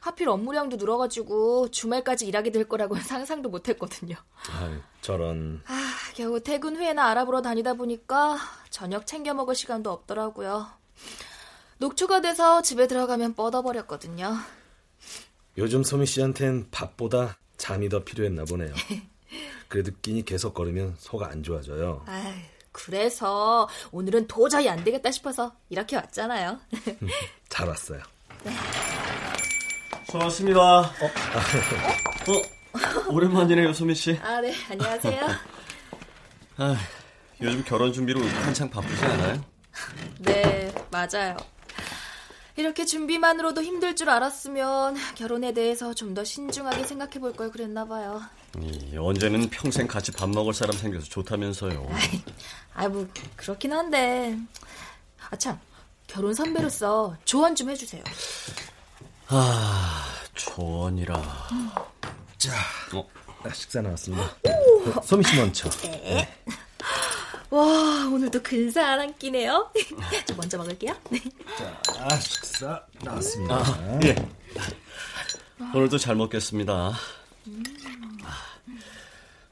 하필 0.00 0.28
업무량도 0.28 0.76
늘어가지고 0.76 1.70
주말까지 1.70 2.26
일하게 2.26 2.50
될 2.52 2.68
거라고는 2.68 3.02
상상도 3.04 3.48
못 3.48 3.68
했거든요. 3.68 4.16
아, 4.50 4.80
저런. 5.00 5.62
아, 5.66 5.92
겨우 6.14 6.40
퇴근 6.40 6.76
후에나 6.76 7.08
알아보러 7.10 7.42
다니다 7.42 7.74
보니까 7.74 8.38
저녁 8.70 9.06
챙겨 9.06 9.34
먹을 9.34 9.54
시간도 9.54 9.90
없더라고요. 9.90 10.66
녹초가 11.78 12.20
돼서 12.20 12.62
집에 12.62 12.86
들어가면 12.86 13.34
뻗어버렸거든요. 13.34 14.36
요즘 15.58 15.82
소미 15.82 16.06
씨한텐 16.06 16.68
밥보다 16.70 17.36
잠이 17.56 17.88
더 17.88 18.04
필요했나 18.04 18.44
보네요. 18.44 18.74
그래도 19.68 19.92
끼니 20.02 20.24
계속 20.24 20.54
걸으면 20.54 20.96
속 20.98 21.22
안 21.22 21.42
좋아져요. 21.42 22.02
아휴, 22.06 22.32
그래서 22.72 23.68
오늘은 23.92 24.26
도저히 24.26 24.68
안 24.68 24.82
되겠다 24.84 25.10
싶어서 25.10 25.54
이렇게 25.68 25.96
왔잖아요. 25.96 26.58
잘 27.48 27.68
왔어요. 27.68 28.00
네. 28.44 28.52
수고하셨습니다. 30.10 30.60
어? 30.60 30.84
어? 32.26 33.12
오랜만이네요, 33.12 33.72
소민 33.72 33.94
씨. 33.94 34.18
아, 34.22 34.40
네. 34.40 34.52
안녕하세요. 34.70 35.26
아, 36.58 36.76
요즘 37.40 37.62
결혼 37.64 37.92
준비로 37.92 38.20
한창 38.44 38.68
바쁘지 38.68 39.04
않아요? 39.04 39.44
네, 40.18 40.72
맞아요. 40.90 41.36
이렇게 42.56 42.84
준비만으로도 42.84 43.62
힘들 43.62 43.96
줄 43.96 44.10
알았으면 44.10 44.96
결혼에 45.14 45.52
대해서 45.54 45.94
좀 45.94 46.12
더 46.14 46.24
신중하게 46.24 46.84
생각해 46.84 47.18
볼 47.20 47.32
걸 47.34 47.50
그랬나 47.50 47.86
봐요. 47.86 48.20
이, 48.60 48.96
언제는 48.98 49.48
평생 49.48 49.86
같이 49.86 50.10
밥 50.12 50.28
먹을 50.28 50.52
사람 50.52 50.76
생겨서 50.76 51.06
좋다면서요. 51.06 51.88
아, 52.74 52.88
뭐 52.88 53.06
그렇긴 53.36 53.72
한데. 53.72 54.36
아 55.30 55.36
참, 55.36 55.58
결혼 56.08 56.34
선배로서 56.34 57.16
조언 57.24 57.54
좀 57.54 57.70
해주세요. 57.70 58.02
아, 59.32 60.06
조언이라. 60.34 61.16
음. 61.52 61.70
자, 62.36 62.52
어, 62.94 63.08
식사 63.54 63.80
나왔습니다. 63.80 64.28
소미 65.04 65.22
씨 65.22 65.36
먼저. 65.36 65.70
네. 65.82 66.28
와, 67.50 67.60
오늘도 68.12 68.42
근사한 68.42 68.98
한 68.98 69.18
끼네요. 69.18 69.70
저 70.26 70.34
먼저 70.34 70.58
먹을게요. 70.58 70.94
네. 71.10 71.20
자, 71.84 72.08
식사 72.18 72.84
나왔습니다. 73.04 73.54
아, 73.56 74.00
예. 74.02 74.16
오늘도 75.74 75.98
잘 75.98 76.16
먹겠습니다. 76.16 76.92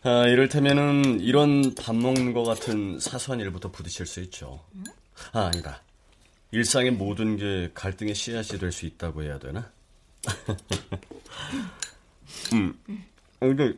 아, 0.03 0.27
이를테면은 0.27 1.21
이런 1.21 1.75
밥 1.77 1.95
먹는 1.95 2.33
것 2.33 2.43
같은 2.43 2.99
사소한 2.99 3.39
일부터 3.41 3.71
부딪힐 3.71 4.07
수 4.07 4.21
있죠. 4.23 4.65
아, 5.33 5.43
아니다. 5.47 5.83
일상의 6.51 6.93
모든 6.93 7.37
게 7.37 7.71
갈등의 7.75 8.15
씨앗이 8.15 8.59
될 8.59 8.73
수 8.73 8.87
있다고 8.87 9.23
해야 9.23 9.39
되나? 9.39 9.71
음. 12.53 12.79
아, 13.41 13.47
근데 13.47 13.75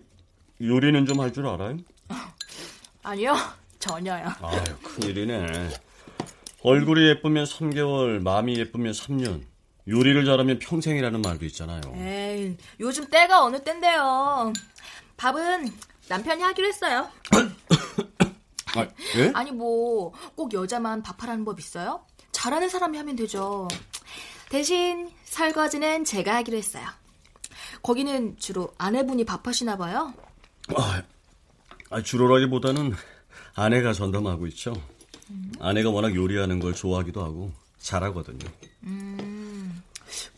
요리는 0.61 1.07
좀 1.07 1.21
할 1.21 1.33
줄 1.33 1.47
알아요? 1.47 1.79
아니요, 3.03 3.35
전혀요. 3.79 4.29
아유, 4.43 4.61
큰일이네. 4.83 5.71
얼굴이 6.63 7.07
예쁘면 7.09 7.45
3개월, 7.45 8.23
마음이 8.23 8.57
예쁘면 8.59 8.93
3년. 8.93 9.43
요리를 9.89 10.25
잘하면 10.25 10.59
평생이라는 10.59 11.23
말도 11.23 11.45
있잖아요. 11.47 11.81
에이, 11.97 12.57
요즘 12.79 13.07
때가 13.07 13.43
어느 13.45 13.63
때인데요. 13.65 14.53
밥은 15.17 15.73
남편이 16.09 16.43
하기로 16.43 16.69
했어요. 16.69 17.11
아, 18.77 18.87
예? 19.17 19.33
아니 19.35 19.51
뭐 19.51 20.13
꼭 20.37 20.53
여자만 20.53 21.03
밥하라는 21.03 21.45
법 21.45 21.59
있어요? 21.59 22.05
잘하는 22.41 22.71
사람이 22.71 22.97
하면 22.97 23.17
되죠. 23.17 23.69
대신 24.49 25.11
설거지는 25.25 26.07
제가 26.07 26.37
하기로 26.37 26.57
했어요. 26.57 26.87
거기는 27.83 28.39
주로 28.39 28.73
아내분이 28.79 29.27
밥하시나 29.27 29.77
봐요. 29.77 30.15
아, 30.75 31.03
아, 31.91 32.03
주로라기보다는 32.03 32.95
아내가 33.55 33.93
전담하고 33.93 34.47
있죠. 34.47 34.73
아내가 35.61 35.91
워낙 35.91 36.15
요리하는 36.15 36.61
걸 36.61 36.75
좋아하기도 36.75 37.23
하고 37.23 37.53
잘하거든요. 37.79 38.51
음, 38.85 39.83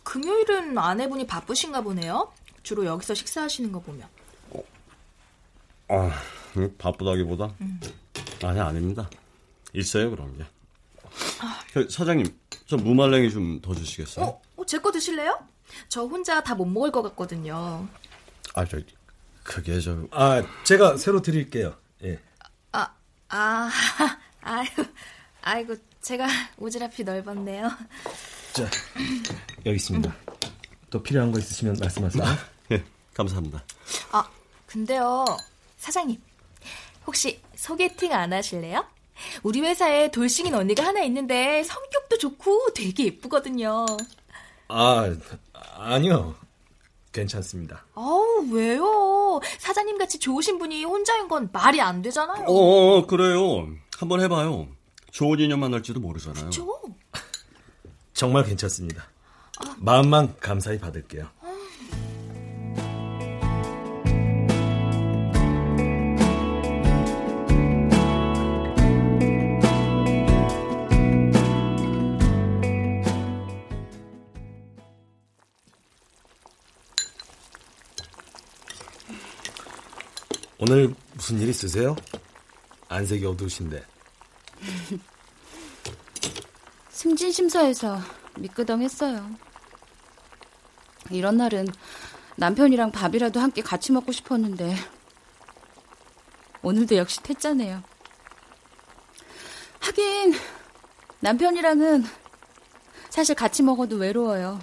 금요일은 0.03 0.77
아내분이 0.77 1.29
바쁘신가 1.29 1.83
보네요. 1.83 2.33
주로 2.65 2.85
여기서 2.85 3.15
식사하시는 3.15 3.71
거 3.71 3.79
보면. 3.79 4.09
아, 5.87 6.11
바쁘다기보다 6.79 7.55
음. 7.61 7.81
아니 8.43 8.59
아닙니다. 8.59 9.09
있어요 9.73 10.11
그런 10.11 10.37
게. 10.37 10.45
저, 11.73 11.89
사장님, 11.89 12.27
저 12.67 12.77
무말랭이 12.77 13.31
좀 13.31 13.61
더 13.61 13.75
주시겠어요? 13.75 14.25
어, 14.25 14.43
어 14.57 14.65
제 14.65 14.79
거 14.79 14.91
드실래요? 14.93 15.39
저 15.89 16.03
혼자 16.05 16.43
다 16.43 16.55
못 16.55 16.65
먹을 16.67 16.91
것 16.93 17.03
같거든요. 17.03 17.87
아, 18.55 18.65
저 18.65 18.79
그게 19.43 19.81
저 19.81 20.07
아, 20.11 20.43
제가 20.65 20.97
새로 20.97 21.21
드릴게요. 21.23 21.77
예. 22.05 22.19
아, 22.73 22.91
아, 23.29 23.71
아유, 24.43 24.67
아이고, 25.43 25.77
제가 26.01 26.27
오지랖이 26.59 27.05
넓었네요. 27.05 27.71
자, 28.53 28.69
여기 29.67 29.77
있습니다. 29.77 30.15
또 30.91 31.03
필요한 31.03 31.33
거 31.33 31.39
있으시면 31.39 31.77
말씀하세요. 31.81 32.25
예, 32.73 32.85
감사합니다. 33.15 33.65
아, 34.13 34.29
근데요, 34.67 35.25
사장님, 35.79 36.21
혹시 37.07 37.41
소개팅 37.57 38.13
안 38.13 38.33
하실래요? 38.33 38.85
우리 39.43 39.61
회사에 39.61 40.11
돌싱인 40.11 40.55
언니가 40.55 40.85
하나 40.85 41.03
있는데 41.03 41.63
성격도 41.63 42.19
좋고 42.19 42.73
되게 42.75 43.05
예쁘거든요. 43.07 43.87
아, 44.69 45.15
아니요. 45.77 46.35
괜찮습니다. 47.13 47.85
아우, 47.95 48.47
왜요? 48.51 49.41
사장님 49.59 49.99
같이 49.99 50.19
좋으신 50.19 50.59
분이 50.59 50.85
혼자인 50.85 51.29
건 51.29 51.51
말이 51.53 51.81
안 51.81 52.01
되잖아요. 52.03 52.47
어, 52.47 52.97
어, 52.99 53.07
그래요. 53.07 53.69
한번 53.99 54.21
해봐요. 54.23 54.69
좋은 55.11 55.39
인연 55.41 55.61
만날지도 55.61 56.01
모르잖아요. 56.01 56.51
저? 56.51 56.67
정말 58.15 58.45
괜찮습니다. 58.45 59.05
마음만 59.77 60.37
감사히 60.41 60.79
받을게요. 60.79 61.29
오늘 80.73 80.95
무슨 81.13 81.39
일 81.39 81.51
있으세요? 81.51 81.95
안색이 82.89 83.27
어두우신데. 83.27 83.85
승진 86.89 87.31
심사에서 87.31 87.99
미끄덩했어요. 88.39 89.31
이런 91.11 91.37
날은 91.37 91.67
남편이랑 92.37 92.91
밥이라도 92.91 93.39
함께 93.39 93.61
같이 93.61 93.93
먹고 93.93 94.13
싶었는데 94.13 94.75
오늘도 96.63 96.97
역시 96.97 97.23
퇴짜네요. 97.23 97.83
하긴 99.79 100.33
남편이랑은 101.21 102.07
사실 103.11 103.35
같이 103.35 103.63
먹어도 103.63 103.97
외로워요. 103.97 104.59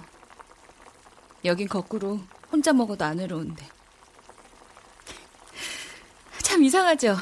여긴 1.44 1.68
거꾸로 1.68 2.18
혼자 2.50 2.72
먹어도 2.72 3.04
안 3.04 3.18
외로운데. 3.18 3.79
참 6.60 6.64
이상하죠? 6.66 7.16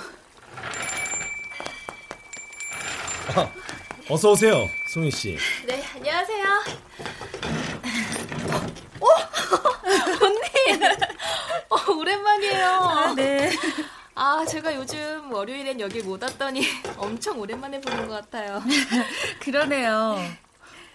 아, 3.37 3.49
어서 4.11 4.33
오세요, 4.33 4.69
소민 4.93 5.13
씨. 5.13 5.39
네, 5.65 5.81
안녕하세요. 5.95 6.45
어? 9.01 9.07
언니! 10.25 10.83
어, 11.69 11.93
오랜만이에요. 11.93 12.67
아, 12.67 13.15
네. 13.15 13.53
아, 14.17 14.45
제가 14.45 14.75
요즘 14.75 15.31
월요일엔 15.31 15.79
여기 15.79 16.03
못 16.03 16.21
왔더니 16.21 16.63
엄청 16.97 17.39
오랜만에 17.39 17.81
보는 17.81 18.09
것 18.09 18.15
같아요. 18.15 18.61
그러네요. 19.39 20.19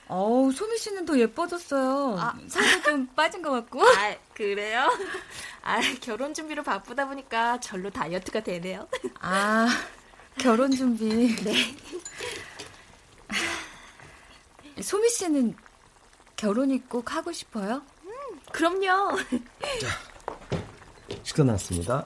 어우, 0.08 0.52
소미 0.52 0.78
씨는 0.78 1.06
더 1.06 1.18
예뻐졌어요. 1.18 2.18
아. 2.20 2.36
살도 2.48 2.82
좀 2.84 3.08
빠진 3.16 3.42
것 3.42 3.52
같고. 3.52 3.82
아, 3.84 4.16
그래요? 4.34 4.88
아, 5.64 5.80
결혼 6.02 6.34
준비로 6.34 6.64
바쁘다 6.64 7.08
보니까 7.08 7.60
절로 7.60 7.90
다이어트가 7.90 8.42
되네요. 8.42 8.88
아, 9.20 9.68
결혼 10.38 10.72
준비. 10.72 11.36
네. 11.44 11.76
소미 14.82 15.10
씨는 15.10 15.56
결혼이 16.36 16.80
꼭 16.90 17.14
하고 17.14 17.32
싶어요? 17.32 17.82
그럼요. 18.52 19.18
식사 21.24 21.44
나왔습니다. 21.44 22.06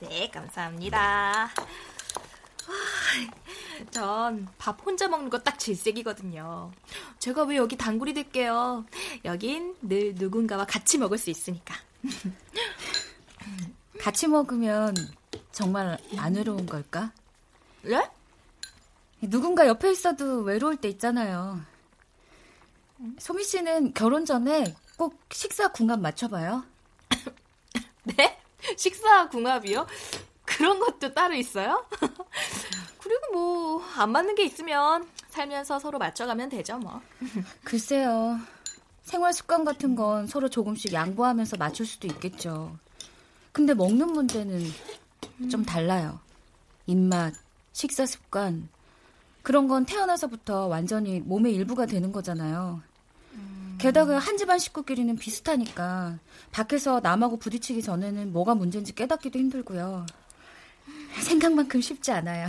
네, 0.00 0.28
감사합니다. 0.30 1.50
전 3.90 4.46
밥 4.58 4.84
혼자 4.84 5.08
먹는 5.08 5.30
거 5.30 5.38
딱 5.42 5.58
질색이거든요. 5.58 6.72
제가 7.18 7.44
왜 7.44 7.56
여기 7.56 7.76
단골이 7.76 8.14
될게요. 8.14 8.84
여긴 9.24 9.76
늘 9.82 10.14
누군가와 10.16 10.64
같이 10.66 10.98
먹을 10.98 11.18
수 11.18 11.30
있으니까. 11.30 11.74
같이 14.00 14.26
먹으면 14.28 14.94
정말 15.52 15.98
안 16.18 16.34
외로운 16.34 16.66
걸까? 16.66 17.12
네? 17.82 18.08
누군가 19.20 19.66
옆에 19.66 19.90
있어도 19.90 20.40
외로울 20.42 20.76
때 20.76 20.88
있잖아요. 20.88 21.60
소미 23.18 23.44
씨는 23.44 23.94
결혼 23.94 24.24
전에 24.24 24.74
꼭 24.96 25.18
식사 25.32 25.68
궁합 25.68 26.00
맞춰봐요. 26.00 26.64
네? 28.04 28.38
식사 28.76 29.28
궁합이요? 29.28 29.86
그런 30.44 30.78
것도 30.78 31.12
따로 31.12 31.34
있어요? 31.34 31.84
그리고 33.06 33.32
뭐 33.32 33.66
안 33.96 34.10
맞는 34.10 34.34
게 34.34 34.44
있으면 34.44 35.06
살면서 35.28 35.78
서로 35.78 35.98
맞춰가면 35.98 36.48
되죠 36.48 36.78
뭐. 36.78 37.00
글쎄요. 37.64 38.38
생활 39.02 39.32
습관 39.32 39.64
같은 39.64 39.94
건 39.94 40.26
서로 40.26 40.48
조금씩 40.48 40.92
양보하면서 40.92 41.56
맞출 41.56 41.86
수도 41.86 42.06
있겠죠. 42.08 42.76
근데 43.52 43.72
먹는 43.72 44.08
문제는 44.12 44.64
좀 45.50 45.64
달라요. 45.64 46.18
입맛, 46.86 47.32
식사 47.72 48.04
습관. 48.04 48.68
그런 49.42 49.68
건 49.68 49.84
태어나서부터 49.86 50.66
완전히 50.66 51.20
몸의 51.20 51.54
일부가 51.54 51.86
되는 51.86 52.10
거잖아요. 52.10 52.82
게다가 53.78 54.18
한 54.18 54.36
집안 54.36 54.58
식구끼리는 54.58 55.14
비슷하니까 55.16 56.18
밖에서 56.50 57.00
남하고 57.00 57.38
부딪히기 57.38 57.82
전에는 57.82 58.32
뭐가 58.32 58.54
문제인지 58.54 58.94
깨닫기도 58.94 59.38
힘들고요. 59.38 60.06
생각만큼 61.22 61.80
쉽지 61.80 62.10
않아요. 62.12 62.48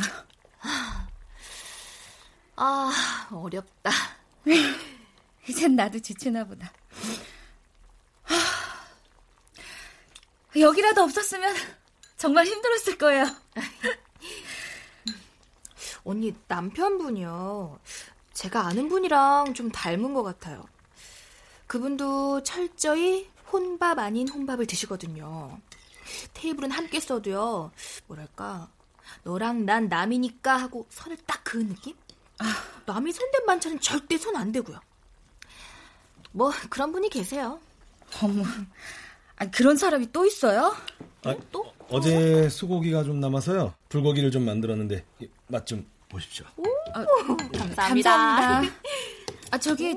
아 2.55 3.27
어렵다. 3.31 3.91
이젠 5.47 5.75
나도 5.75 5.99
지치나 5.99 6.43
보다. 6.43 6.71
하, 8.23 8.35
여기라도 10.59 11.03
없었으면 11.03 11.55
정말 12.17 12.45
힘들었을 12.45 12.97
거예요. 12.97 13.25
언니 16.03 16.35
남편분이요. 16.47 17.79
제가 18.33 18.67
아는 18.67 18.89
분이랑 18.89 19.53
좀 19.53 19.71
닮은 19.71 20.13
것 20.13 20.23
같아요. 20.23 20.65
그분도 21.67 22.43
철저히 22.43 23.29
혼밥 23.51 23.99
아닌 23.99 24.27
혼밥을 24.27 24.65
드시거든요. 24.65 25.59
테이블은 26.33 26.71
함께 26.71 26.99
써도요. 26.99 27.71
뭐랄까 28.07 28.69
너랑 29.23 29.65
난 29.65 29.87
남이니까 29.87 30.57
하고 30.57 30.85
선을 30.89 31.17
딱 31.25 31.43
그은 31.43 31.67
느낌? 31.69 31.95
남이 32.85 33.11
손댄 33.11 33.45
반찬은 33.45 33.79
절대 33.79 34.17
손 34.17 34.35
안 34.35 34.51
대고요. 34.51 34.79
뭐 36.31 36.51
그런 36.69 36.91
분이 36.91 37.09
계세요. 37.09 37.59
어머, 38.21 38.43
아, 39.37 39.45
그런 39.49 39.75
사람이 39.75 40.11
또 40.11 40.25
있어요? 40.25 40.75
아, 41.23 41.35
또? 41.51 41.73
어제 41.89 42.47
소고기가 42.49 43.03
좀 43.03 43.19
남아서요. 43.19 43.73
불고기를 43.89 44.29
좀 44.31 44.45
만들었는데 44.45 45.05
맛 45.47 45.65
좀 45.65 45.85
보십시오. 46.09 46.45
아, 46.93 47.05
감사합니다. 47.57 48.11
감사합니다. 48.17 48.75
아 49.51 49.57
저기 49.57 49.95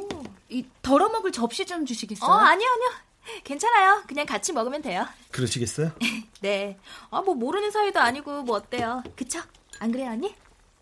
이 0.48 0.64
덜어먹을 0.82 1.32
접시 1.32 1.66
좀 1.66 1.84
주시겠어요? 1.84 2.28
어 2.30 2.34
아니요 2.34 2.68
아니요. 2.68 3.00
괜찮아요. 3.44 4.02
그냥 4.06 4.26
같이 4.26 4.52
먹으면 4.52 4.82
돼요. 4.82 5.06
그러시겠어요? 5.30 5.92
네. 6.40 6.78
아, 7.10 7.20
뭐 7.20 7.34
모르는 7.34 7.70
사이도 7.70 8.00
아니고 8.00 8.42
뭐 8.42 8.56
어때요? 8.56 9.02
그쵸? 9.16 9.40
안 9.78 9.92
그래요, 9.92 10.10
언니? 10.10 10.34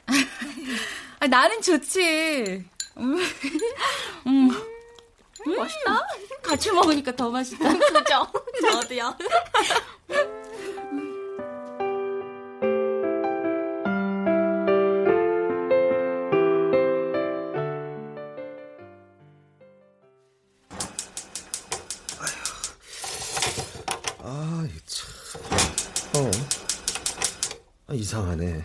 아, 1.21 1.27
나는 1.27 1.61
좋지. 1.61 2.65
음. 2.97 3.19
음. 4.27 4.51
음, 5.47 5.57
맛있다. 5.57 6.07
같이 6.43 6.71
먹으니까 6.73 7.15
더 7.15 7.31
맛있다. 7.31 7.69
그죠? 7.79 8.33
저도요. 8.71 9.17
이상하네. 28.09 28.65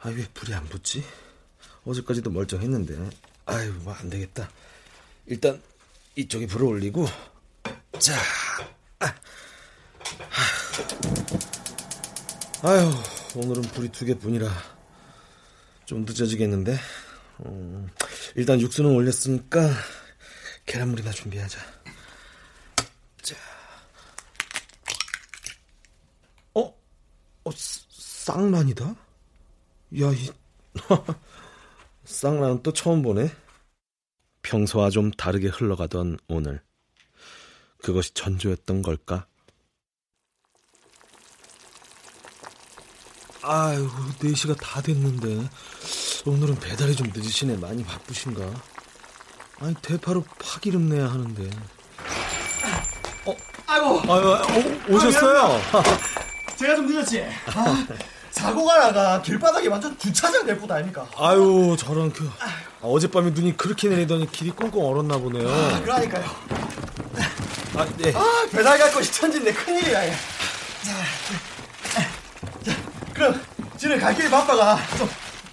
아, 0.00 0.08
왜 0.10 0.28
불이 0.34 0.52
안 0.52 0.66
붙지? 0.68 1.02
어제까지도 1.86 2.28
멀쩡했는데. 2.30 2.94
아유, 3.46 3.72
뭐 3.82 3.94
안 3.94 4.10
되겠다. 4.10 4.50
일단 5.24 5.62
이쪽에 6.14 6.46
불을 6.46 6.66
올리고 6.66 7.06
자. 7.98 8.14
아. 8.98 9.14
아유, 12.62 12.90
오늘은 13.34 13.62
불이 13.62 13.88
두 13.88 14.04
개뿐이라 14.04 14.46
좀 15.86 16.04
늦어지겠는데. 16.04 16.78
음, 17.46 17.88
일단 18.36 18.60
육수는 18.60 18.90
올렸으니까 18.90 19.70
계란물이나 20.66 21.12
준비하자. 21.12 21.58
자. 23.22 23.36
어? 26.54 26.74
어, 27.44 27.50
쌍란이다? 28.24 28.86
야, 30.00 30.10
이 30.12 30.30
쌍란은 32.06 32.62
또 32.62 32.72
처음 32.72 33.02
보네. 33.02 33.30
평소와 34.40 34.88
좀 34.88 35.10
다르게 35.10 35.48
흘러가던 35.48 36.16
오늘. 36.28 36.62
그것이 37.82 38.14
전조였던 38.14 38.80
걸까? 38.80 39.26
아유, 43.42 43.90
4시가 44.20 44.56
다 44.58 44.80
됐는데. 44.80 45.46
오늘은 46.24 46.54
배달이 46.60 46.96
좀 46.96 47.08
늦으시네. 47.14 47.58
많이 47.58 47.84
바쁘신가? 47.84 48.42
아니, 49.58 49.74
대파로 49.82 50.24
파기름 50.38 50.88
내야 50.88 51.10
하는데. 51.10 51.50
어, 53.26 53.36
아이고. 53.66 54.00
아유, 54.10 54.28
어, 54.32 54.94
오셨어요? 54.94 55.60
아, 55.74 55.82
제가 56.56 56.74
좀 56.76 56.86
늦었지? 56.86 57.22
아, 57.22 57.86
사고가 58.44 58.76
나가 58.78 59.22
길바닥이 59.22 59.68
완전 59.68 59.98
주차장 59.98 60.44
될뻔 60.44 60.70
아닙니까? 60.70 61.06
아유, 61.16 61.74
저런 61.78 62.12
그. 62.12 62.30
아, 62.40 62.54
어젯밤에 62.82 63.30
눈이 63.30 63.56
그렇게 63.56 63.88
내리더니 63.88 64.30
길이 64.30 64.50
꽁꽁 64.50 64.84
얼었나 64.84 65.16
보네요. 65.16 65.48
아, 65.48 65.80
그러니까요. 65.80 66.24
아, 67.76 67.86
네. 67.96 68.12
아, 68.14 68.46
배달 68.52 68.78
갈 68.78 68.92
것이 68.92 69.10
천진데 69.10 69.50
큰일이야. 69.54 70.10
자, 70.10 70.16
자, 72.62 72.76
그럼 73.14 73.40
저는 73.78 73.98
갈 73.98 74.14
길이 74.14 74.28
바빠가 74.28 74.78
좀 74.98 75.08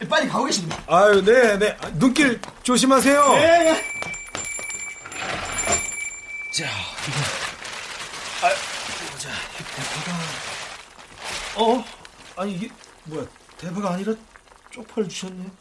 빨리 0.10 0.28
가고 0.28 0.44
계십니다. 0.44 0.78
아유, 0.88 1.24
네, 1.24 1.58
네. 1.58 1.78
눈길 1.94 2.42
조심하세요. 2.64 3.34
네, 3.36 3.64
네. 3.72 3.86
자, 6.52 6.66
이거. 7.08 8.48
아, 8.48 8.50
자, 9.18 9.30
대파가. 9.58 10.18
어? 11.56 11.86
아니, 12.36 12.54
이게, 12.54 12.70
뭐야, 13.06 13.28
대파가 13.58 13.94
아니라 13.94 14.14
쪽파를 14.72 15.10
주셨네. 15.10 15.52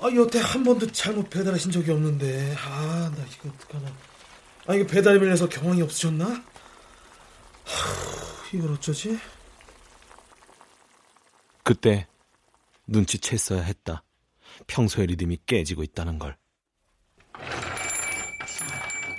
아, 0.00 0.08
여태 0.14 0.38
한 0.40 0.62
번도 0.62 0.92
잘못 0.92 1.30
배달하신 1.30 1.70
적이 1.70 1.92
없는데. 1.92 2.54
아, 2.58 3.10
나 3.16 3.24
이거 3.24 3.48
어떡하나. 3.48 3.92
아, 4.66 4.74
이거 4.74 4.86
배달 4.86 5.18
밀려서 5.18 5.48
경황이 5.48 5.80
없으셨나? 5.82 6.26
하, 6.26 6.42
이걸 8.52 8.72
어쩌지? 8.72 9.18
그때 11.62 12.06
눈치챘어야 12.88 13.62
했다. 13.62 14.04
평소의 14.66 15.08
리듬이 15.08 15.38
깨지고 15.46 15.82
있다는 15.82 16.18
걸. 16.18 16.36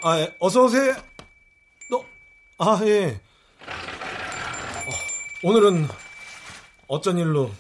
아, 0.04 0.20
예. 0.20 0.36
어서 0.40 0.64
오세요. 0.64 0.96
너, 1.90 2.06
아, 2.60 2.80
예. 2.86 3.20
어, 3.66 4.92
오늘은 5.44 5.88
어쩐 6.88 7.18
일로? 7.18 7.52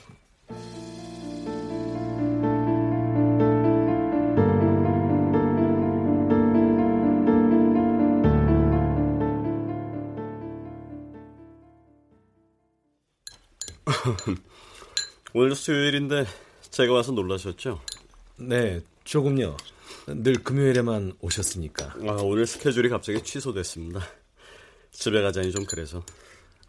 오늘 15.34 15.56
수요일인데 15.56 16.26
제가 16.72 16.94
와서 16.94 17.12
놀라셨죠? 17.12 17.82
네, 18.38 18.80
조금요. 19.04 19.58
늘 20.08 20.36
금요일에만 20.36 21.18
오셨으니까. 21.20 21.96
아, 22.08 22.14
오늘 22.24 22.48
스케줄이 22.48 22.88
갑자기 22.88 23.22
취소됐습니다. 23.22 24.02
집에 24.92 25.22
가자니 25.22 25.52
좀 25.52 25.66
그래서. 25.66 26.02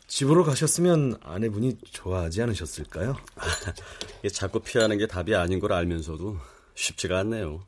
집으로 0.09 0.43
가셨으면 0.43 1.19
아내분이 1.23 1.77
좋아하지 1.93 2.43
않으셨을까요? 2.43 3.15
자꾸 4.33 4.59
피하는 4.61 4.97
게 4.97 5.07
답이 5.07 5.35
아닌 5.35 5.61
걸 5.61 5.73
알면서도 5.75 6.37
쉽지가 6.75 7.19
않네요. 7.21 7.61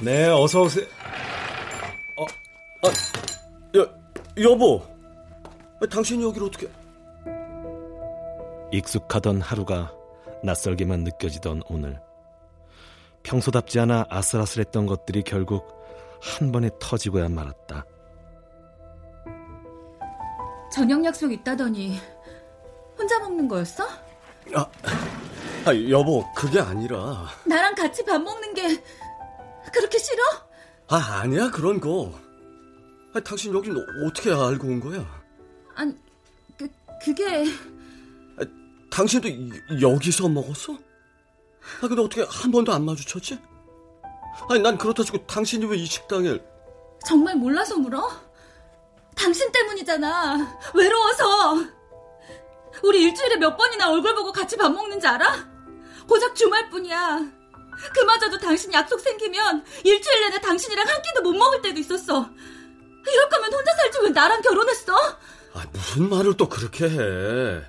네, 0.00 0.26
어서 0.28 0.62
오세요. 0.62 0.86
어, 2.16 2.24
아, 2.88 3.78
여, 3.78 4.42
여보. 4.42 4.82
당신이 5.90 6.24
여기를 6.24 6.48
어떻게... 6.48 6.68
익숙하던 8.72 9.42
하루가 9.42 9.92
낯설게만 10.42 11.04
느껴지던 11.04 11.62
오늘. 11.68 12.00
평소답지 13.22 13.78
않아 13.78 14.06
아슬아슬했던 14.08 14.86
것들이 14.86 15.22
결국 15.22 15.68
한 16.20 16.50
번에 16.50 16.70
터지고야 16.80 17.28
말았다. 17.28 17.84
저녁 20.74 21.04
약속 21.04 21.32
있다더니 21.32 22.00
혼자 22.98 23.18
먹는 23.20 23.46
거였어? 23.46 23.84
아, 24.54 24.66
아, 25.66 25.88
여보, 25.88 26.24
그게 26.34 26.58
아니라. 26.58 27.28
나랑 27.46 27.74
같이 27.76 28.04
밥 28.04 28.18
먹는 28.18 28.54
게 28.54 28.82
그렇게 29.72 29.98
싫어? 29.98 30.22
아, 30.88 31.20
아니야, 31.22 31.50
그런 31.50 31.78
거. 31.80 32.12
아, 33.14 33.20
당신 33.20 33.54
여긴 33.54 33.76
어떻게 34.04 34.32
알고 34.32 34.66
온 34.66 34.80
거야? 34.80 35.06
아니, 35.76 35.94
그, 36.58 36.68
그게. 37.04 37.44
아, 38.38 38.44
당신도 38.90 39.80
여기서 39.80 40.28
먹었어? 40.28 40.74
아, 40.74 41.88
근데 41.88 42.02
어떻게 42.02 42.26
한 42.28 42.50
번도 42.50 42.72
안 42.72 42.84
마주쳤지? 42.84 43.38
아니, 44.50 44.60
난 44.60 44.76
그렇다 44.76 45.04
치고 45.04 45.24
당신이 45.26 45.64
왜 45.66 45.76
이 45.78 45.86
식당에. 45.86 46.38
정말 47.06 47.36
몰라서 47.36 47.76
물어? 47.78 48.10
당신 49.16 49.50
때문이잖아. 49.52 50.58
외로워서. 50.74 51.56
우리 52.82 53.02
일주일에 53.04 53.36
몇 53.36 53.56
번이나 53.56 53.90
얼굴 53.90 54.14
보고 54.14 54.32
같이 54.32 54.56
밥 54.56 54.68
먹는지 54.70 55.06
알아? 55.06 55.46
고작 56.08 56.34
주말뿐이야. 56.34 57.20
그마저도 57.94 58.38
당신 58.38 58.72
약속 58.72 59.00
생기면 59.00 59.64
일주일 59.84 60.20
내내 60.22 60.40
당신이랑 60.40 60.86
한 60.86 61.02
끼도 61.02 61.22
못 61.22 61.32
먹을 61.32 61.62
때도 61.62 61.78
있었어. 61.80 62.28
이럴 63.06 63.28
거면 63.28 63.52
혼자 63.52 63.72
살지 63.74 63.98
왜 64.02 64.10
나랑 64.10 64.42
결혼했어? 64.42 64.94
아, 65.54 65.64
무슨 65.72 66.08
말을 66.08 66.36
또 66.36 66.48
그렇게 66.48 66.88
해. 66.88 67.62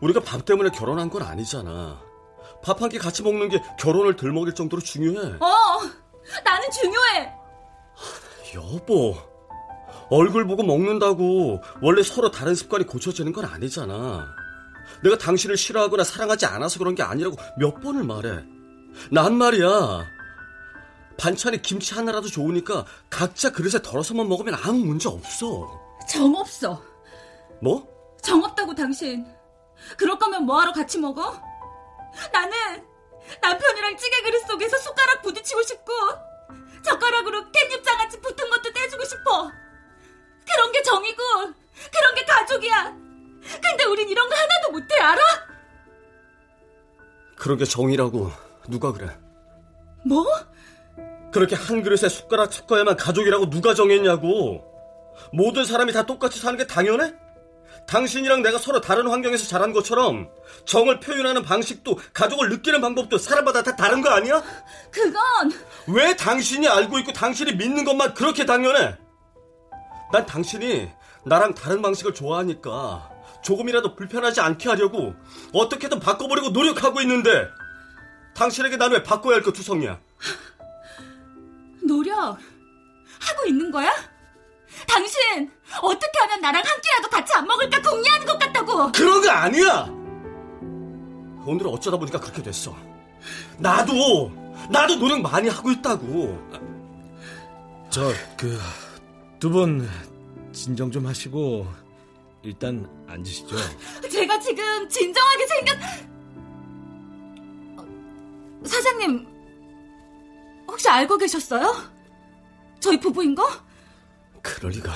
우리가 0.00 0.20
밥 0.20 0.44
때문에 0.44 0.70
결혼한 0.70 1.08
건 1.10 1.22
아니잖아. 1.22 2.00
밥 2.62 2.80
한 2.80 2.88
끼 2.90 2.98
같이 2.98 3.22
먹는 3.22 3.48
게 3.48 3.60
결혼을 3.78 4.16
덜 4.16 4.32
먹일 4.32 4.54
정도로 4.54 4.82
중요해. 4.82 5.34
어, 5.40 5.80
나는 6.44 6.70
중요해. 6.70 7.32
여보, 8.54 9.16
얼굴 10.12 10.46
보고 10.46 10.62
먹는다고 10.62 11.62
원래 11.80 12.02
서로 12.02 12.30
다른 12.30 12.54
습관이 12.54 12.86
고쳐지는 12.86 13.32
건 13.32 13.46
아니잖아. 13.46 14.28
내가 15.02 15.16
당신을 15.16 15.56
싫어하거나 15.56 16.04
사랑하지 16.04 16.44
않아서 16.44 16.78
그런 16.78 16.94
게 16.94 17.02
아니라고 17.02 17.36
몇 17.58 17.80
번을 17.80 18.04
말해. 18.04 18.44
난 19.10 19.34
말이야. 19.36 20.04
반찬에 21.16 21.62
김치 21.62 21.94
하나라도 21.94 22.28
좋으니까 22.28 22.84
각자 23.08 23.52
그릇에 23.52 23.80
덜어서만 23.82 24.28
먹으면 24.28 24.54
아무 24.62 24.84
문제 24.84 25.08
없어. 25.08 25.80
정 26.06 26.34
없어. 26.36 26.82
뭐? 27.62 27.88
정 28.20 28.44
없다고 28.44 28.74
당신. 28.74 29.24
그럴 29.96 30.18
거면 30.18 30.44
뭐하러 30.44 30.72
같이 30.72 30.98
먹어? 30.98 31.40
나는 32.30 32.54
남편이랑 33.40 33.96
찌개 33.96 34.20
그릇 34.20 34.40
속에서 34.46 34.76
숟가락 34.76 35.22
부딪히고 35.22 35.62
싶고 35.62 35.92
젓가락으로 36.84 37.50
깻잎 37.50 37.82
장아찌 37.82 38.20
붙은 38.20 38.50
것도 38.50 38.72
떼주고 38.74 39.04
싶어. 39.04 39.61
그런 40.50 40.72
게 40.72 40.82
정이고 40.82 41.22
그런 41.92 42.14
게 42.14 42.24
가족이야. 42.24 42.94
근데 43.60 43.84
우린 43.84 44.08
이런 44.08 44.28
거 44.28 44.34
하나도 44.34 44.70
못해 44.72 44.98
알아? 45.00 45.20
그런 47.36 47.58
게 47.58 47.64
정이라고 47.64 48.30
누가 48.68 48.92
그래? 48.92 49.16
뭐? 50.06 50.24
그렇게 51.32 51.56
한 51.56 51.82
그릇에 51.82 52.08
숟가락 52.08 52.52
섞어야만 52.52 52.96
가족이라고 52.96 53.50
누가 53.50 53.74
정했냐고. 53.74 54.64
모든 55.32 55.64
사람이 55.64 55.92
다 55.92 56.04
똑같이 56.04 56.38
사는 56.38 56.56
게 56.56 56.66
당연해? 56.66 57.14
당신이랑 57.86 58.42
내가 58.42 58.58
서로 58.58 58.80
다른 58.80 59.08
환경에서 59.08 59.48
자란 59.48 59.72
것처럼 59.72 60.28
정을 60.66 61.00
표현하는 61.00 61.42
방식도 61.42 61.98
가족을 62.12 62.48
느끼는 62.50 62.80
방법도 62.80 63.18
사람마다 63.18 63.62
다 63.62 63.74
다른 63.74 64.02
거 64.02 64.10
아니야? 64.10 64.42
그건 64.90 65.52
왜 65.88 66.14
당신이 66.14 66.68
알고 66.68 66.98
있고 67.00 67.12
당신이 67.12 67.54
믿는 67.54 67.84
것만 67.84 68.14
그렇게 68.14 68.44
당연해? 68.44 68.96
난 70.12 70.26
당신이 70.26 70.90
나랑 71.24 71.54
다른 71.54 71.80
방식을 71.82 72.14
좋아하니까 72.14 73.10
조금이라도 73.42 73.96
불편하지 73.96 74.40
않게 74.40 74.68
하려고 74.68 75.14
어떻게든 75.52 76.00
바꿔보려고 76.00 76.50
노력하고 76.50 77.00
있는데 77.00 77.48
당신에게 78.34 78.76
난 78.76 78.92
왜 78.92 79.02
바꿔야 79.02 79.36
할 79.36 79.42
거 79.42 79.52
투성이야? 79.52 79.98
노력 81.86 82.38
하고 83.20 83.46
있는 83.46 83.70
거야? 83.70 83.90
당신 84.86 85.50
어떻게 85.80 86.18
하면 86.20 86.40
나랑 86.40 86.62
한 86.64 86.80
끼라도 86.80 87.08
같이 87.10 87.32
안 87.34 87.46
먹을까 87.46 87.80
궁리하는 87.82 88.26
것 88.26 88.38
같다고. 88.38 88.92
그런 88.92 89.20
거 89.20 89.30
아니야. 89.30 89.86
오늘은 91.44 91.70
어쩌다 91.70 91.96
보니까 91.96 92.18
그렇게 92.20 92.42
됐어. 92.42 92.74
나도 93.58 94.30
나도 94.70 94.96
노력 94.96 95.20
많이 95.20 95.48
하고 95.48 95.70
있다고. 95.70 96.38
저 97.90 98.12
그 98.36 98.58
두 99.42 99.50
분 99.50 99.88
진정 100.52 100.88
좀 100.92 101.04
하시고 101.04 101.66
일단 102.44 102.88
앉으시죠. 103.08 103.56
제가 104.08 104.38
지금 104.38 104.88
진정하게 104.88 105.46
생겼. 105.48 105.78
어, 107.76 108.64
사장님 108.64 109.26
혹시 110.68 110.88
알고 110.88 111.18
계셨어요? 111.18 111.74
저희 112.78 113.00
부부인 113.00 113.34
거? 113.34 113.42
그럴 114.42 114.70
리가. 114.70 114.92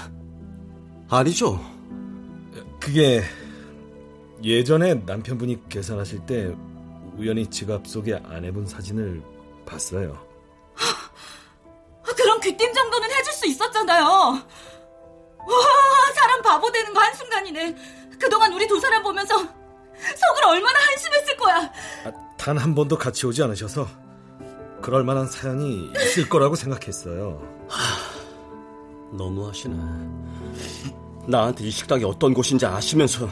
아니죠. 1.08 1.60
그게 2.80 3.22
예전에 4.44 4.94
남편분이 4.94 5.68
계산하실 5.68 6.24
때 6.26 6.54
우연히 7.16 7.48
지갑 7.48 7.84
속에 7.88 8.14
아내분 8.24 8.64
사진을 8.64 9.22
봤어요. 9.66 10.24
귀띔 12.46 12.72
정도는 12.72 13.10
해줄 13.10 13.32
수 13.32 13.46
있었잖아요. 13.46 14.04
와, 14.04 14.42
사람 16.14 16.42
바보 16.42 16.70
되는 16.70 16.92
거 16.92 17.00
한순간이네. 17.00 17.76
그동안 18.20 18.52
우리 18.52 18.66
두 18.66 18.78
사람 18.80 19.02
보면서 19.02 19.36
속을 19.36 20.44
얼마나 20.46 20.78
한심했을 20.78 21.36
거야. 21.36 21.72
아, 22.04 22.12
단한 22.36 22.74
번도 22.74 22.96
같이 22.98 23.26
오지 23.26 23.42
않으셔서 23.42 23.88
그럴 24.82 25.02
만한 25.04 25.26
사연이 25.26 25.90
있을 25.96 26.28
거라고 26.28 26.54
생각했어요. 26.54 27.66
하, 27.68 29.16
너무하시네. 29.16 29.76
나한테 31.28 31.64
이 31.64 31.70
식당이 31.70 32.04
어떤 32.04 32.32
곳인지 32.34 32.66
아시면서. 32.66 33.28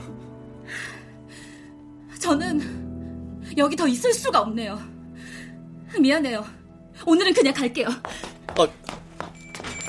저는 2.20 3.54
여기 3.56 3.76
더 3.76 3.86
있을 3.86 4.12
수가 4.12 4.40
없네요. 4.40 4.78
미안해요. 6.00 6.44
오늘은 7.06 7.34
그냥 7.34 7.54
갈게요. 7.54 7.88
아, 8.56 8.66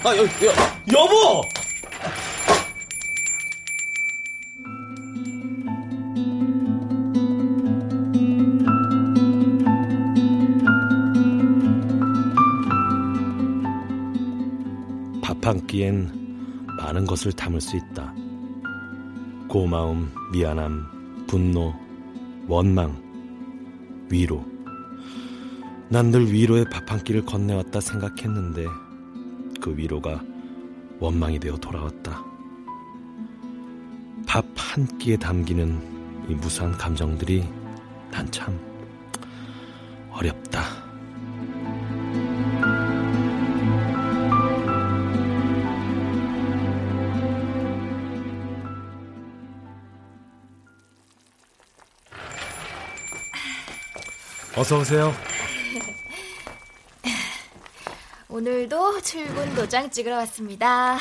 아, 0.05 0.15
여, 0.15 0.21
여, 0.23 0.27
여보! 0.93 1.41
밥 15.21 15.45
한 15.45 15.65
끼엔 15.67 16.11
많은 16.77 17.05
것을 17.05 17.31
담을 17.31 17.61
수 17.61 17.77
있다. 17.77 18.13
고마움, 19.47 20.11
미안함, 20.31 21.25
분노, 21.27 21.73
원망, 22.47 22.95
위로. 24.09 24.43
난 25.89 26.09
늘 26.11 26.31
위로의 26.31 26.65
밥 26.71 26.91
한 26.91 27.03
끼를 27.03 27.25
건네왔다 27.25 27.79
생각했는데 27.79 28.65
그 29.65 29.75
위로가 29.75 30.21
원망이 30.99 31.39
되어 31.39 31.57
돌아왔다. 31.57 32.23
밥 34.27 34.45
한 34.55 34.85
끼에 34.99 35.17
담기는 35.17 36.27
이 36.29 36.35
무수한 36.35 36.71
감정들이 36.73 37.43
난 38.11 38.29
참 38.29 38.59
어렵다. 40.11 40.61
어서 54.55 54.79
오세요. 54.79 55.11
오늘도 58.45 59.01
출근 59.01 59.55
도장 59.55 59.89
찍으러 59.89 60.17
왔습니다. 60.17 60.99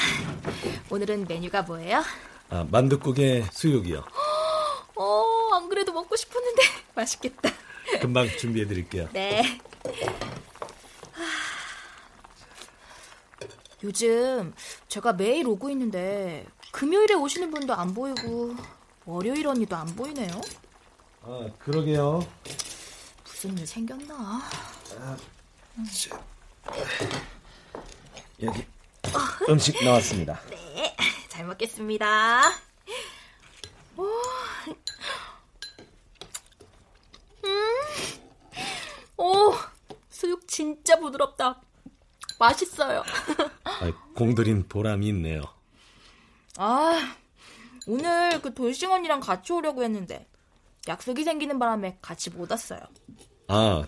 오늘은 0.88 1.26
메뉴가 1.28 1.60
뭐예요? 1.60 2.02
아, 2.48 2.66
만둣국에 2.70 3.44
수육이요. 3.52 4.02
어, 4.96 5.50
안 5.52 5.68
그래도 5.68 5.92
먹고 5.92 6.16
싶었는데 6.16 6.62
맛있겠다. 6.96 7.50
금방 8.00 8.28
준비해 8.38 8.66
드릴게요. 8.66 9.10
네. 9.12 9.60
요즘 13.82 14.54
제가 14.88 15.12
매일 15.12 15.46
오고 15.46 15.68
있는데 15.68 16.46
금요일에 16.72 17.12
오시는 17.12 17.50
분도 17.50 17.74
안 17.74 17.92
보이고 17.92 18.54
월요일 19.04 19.48
언니도 19.48 19.76
안 19.76 19.94
보이네요. 19.94 20.40
아, 21.20 21.46
그러게요. 21.58 22.26
무슨 23.22 23.58
일 23.58 23.66
생겼나? 23.66 24.40
아, 24.98 25.16
여기 28.46 28.64
음식 29.48 29.82
나왔습니다. 29.84 30.40
네, 30.50 30.96
잘 31.28 31.46
먹겠습니다. 31.46 32.42
오, 33.96 34.02
음, 37.44 37.80
오, 39.16 39.54
수육 40.08 40.46
진짜 40.48 40.98
부드럽다. 40.98 41.60
맛있어요. 42.38 43.02
아, 43.64 43.92
공들인 44.14 44.66
보람이 44.68 45.06
있네요. 45.08 45.42
아, 46.56 47.14
오늘 47.86 48.40
그 48.42 48.52
돌싱 48.54 48.90
언니랑 48.90 49.20
같이 49.20 49.52
오려고 49.52 49.82
했는데 49.84 50.26
약속이 50.88 51.24
생기는 51.24 51.58
바람에 51.58 51.98
같이 52.02 52.30
못 52.30 52.50
왔어요. 52.50 52.80
아, 53.48 53.84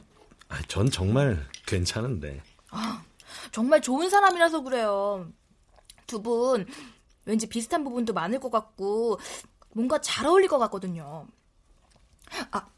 전 0.68 0.90
정말 0.90 1.46
괜찮은데. 1.66 2.42
아, 3.56 3.58
정말 3.58 3.80
좋은 3.80 4.10
사람이라서 4.10 4.60
그래요. 4.62 5.30
두 6.06 6.20
분 6.22 6.66
왠지 7.24 7.48
비슷한 7.48 7.82
부분도 7.82 8.12
많을 8.12 8.38
것 8.38 8.50
같고 8.50 9.18
뭔가 9.72 10.00
잘 10.00 10.26
어울릴 10.26 10.48
것 10.48 10.58
같거든요. 10.58 11.26
아, 12.52 12.68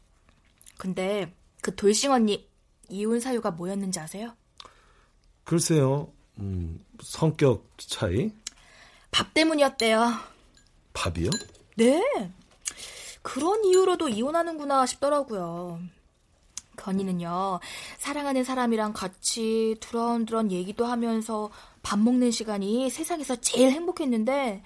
근데 0.77 1.35
그 1.61 1.75
돌싱 1.75 2.11
언니 2.11 2.49
이혼 2.89 3.19
사유가 3.19 3.51
뭐였는지 3.51 3.99
아세요? 3.99 4.35
글쎄요, 5.43 6.11
음, 6.39 6.83
성격 7.03 7.69
차이? 7.77 8.31
밥 9.11 9.33
때문이었대요. 9.33 10.11
밥이요? 10.93 11.29
네. 11.77 12.01
그런 13.21 13.63
이유로도 13.65 14.09
이혼하는구나 14.09 14.85
싶더라고요. 14.85 15.79
건이는요, 16.79 17.59
사랑하는 17.97 18.43
사람이랑 18.43 18.93
같이 18.93 19.75
두런두런 19.81 20.51
얘기도 20.51 20.85
하면서 20.85 21.49
밥 21.83 21.99
먹는 21.99 22.31
시간이 22.31 22.89
세상에서 22.89 23.35
제일 23.37 23.71
행복했는데, 23.71 24.63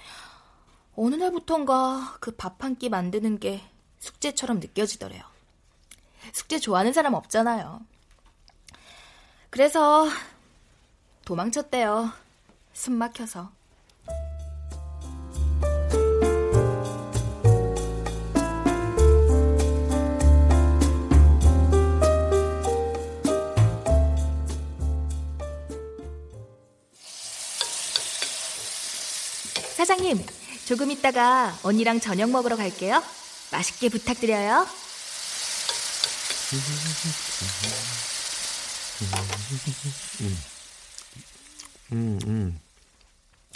어느 0.95 1.15
날부턴가 1.15 2.17
그 2.19 2.35
밥 2.37 2.63
한 2.63 2.75
끼 2.75 2.89
만드는 2.89 3.39
게 3.39 3.61
숙제처럼 3.99 4.59
느껴지더래요. 4.59 5.23
숙제 6.33 6.59
좋아하는 6.59 6.93
사람 6.93 7.13
없잖아요. 7.15 7.81
그래서 9.49 10.07
도망쳤대요. 11.25 12.11
숨 12.73 12.95
막혀서. 12.95 13.51
사장님, 29.83 30.25
조금 30.65 30.91
있다가 30.91 31.59
언니랑 31.61 31.99
저녁 31.99 32.29
먹으러 32.29 32.55
갈게요. 32.55 33.03
맛있게 33.51 33.89
부탁드려요. 33.89 34.65
음, 41.91 42.19
음. 42.23 42.57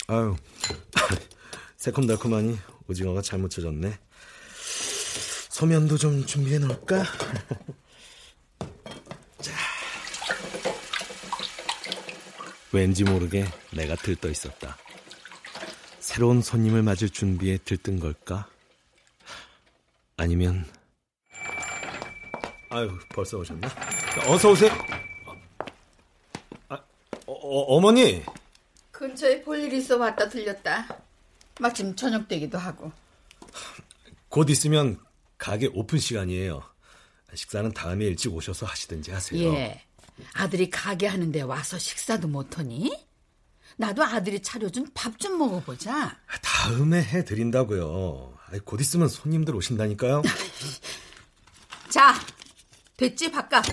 아유, 0.08 0.36
새콤달콤하니 1.78 2.58
오징어가 2.88 3.22
잘 3.22 3.38
묻혀졌네. 3.38 3.98
소면도 5.48 5.96
좀 5.96 6.26
준비해 6.26 6.58
놓을까? 6.58 7.04
자. 9.40 9.52
왠지 12.70 13.02
모르게 13.02 13.46
내가 13.72 13.96
들떠 13.96 14.28
있었다. 14.28 14.76
새로운 16.18 16.42
손님을 16.42 16.82
맞을 16.82 17.10
준비에 17.10 17.58
들뜬 17.58 18.00
걸까? 18.00 18.50
아니면 20.16 20.66
아유 22.70 22.90
벌써 23.10 23.38
오셨나? 23.38 23.68
어서 24.26 24.50
오세요. 24.50 24.72
아, 26.70 26.74
어, 27.24 27.32
어, 27.32 27.80
머니 27.80 28.24
근처에 28.90 29.42
볼일 29.42 29.72
있어 29.74 29.96
왔다 29.96 30.28
들렸다. 30.28 30.88
마침 31.60 31.94
저녁 31.94 32.26
되기도 32.26 32.58
하고. 32.58 32.90
곧 34.28 34.50
있으면 34.50 34.98
가게 35.38 35.68
오픈 35.72 36.00
시간이에요. 36.00 36.64
식사는 37.32 37.72
다음에 37.74 38.06
일찍 38.06 38.34
오셔서 38.34 38.66
하시든지 38.66 39.12
하세요. 39.12 39.54
예. 39.54 39.84
아들이 40.32 40.68
가게 40.68 41.06
하는데 41.06 41.40
와서 41.42 41.78
식사도 41.78 42.26
못하니? 42.26 43.06
나도 43.78 44.02
아들이 44.02 44.40
차려준 44.42 44.88
밥 44.92 45.18
좀 45.18 45.38
먹어보자. 45.38 46.16
다음에 46.42 47.00
해드린다고요. 47.02 48.34
곧 48.64 48.80
있으면 48.80 49.08
손님들 49.08 49.54
오신다니까요. 49.56 50.22
자, 51.88 52.14
됐지 52.96 53.30
바깥. 53.30 53.64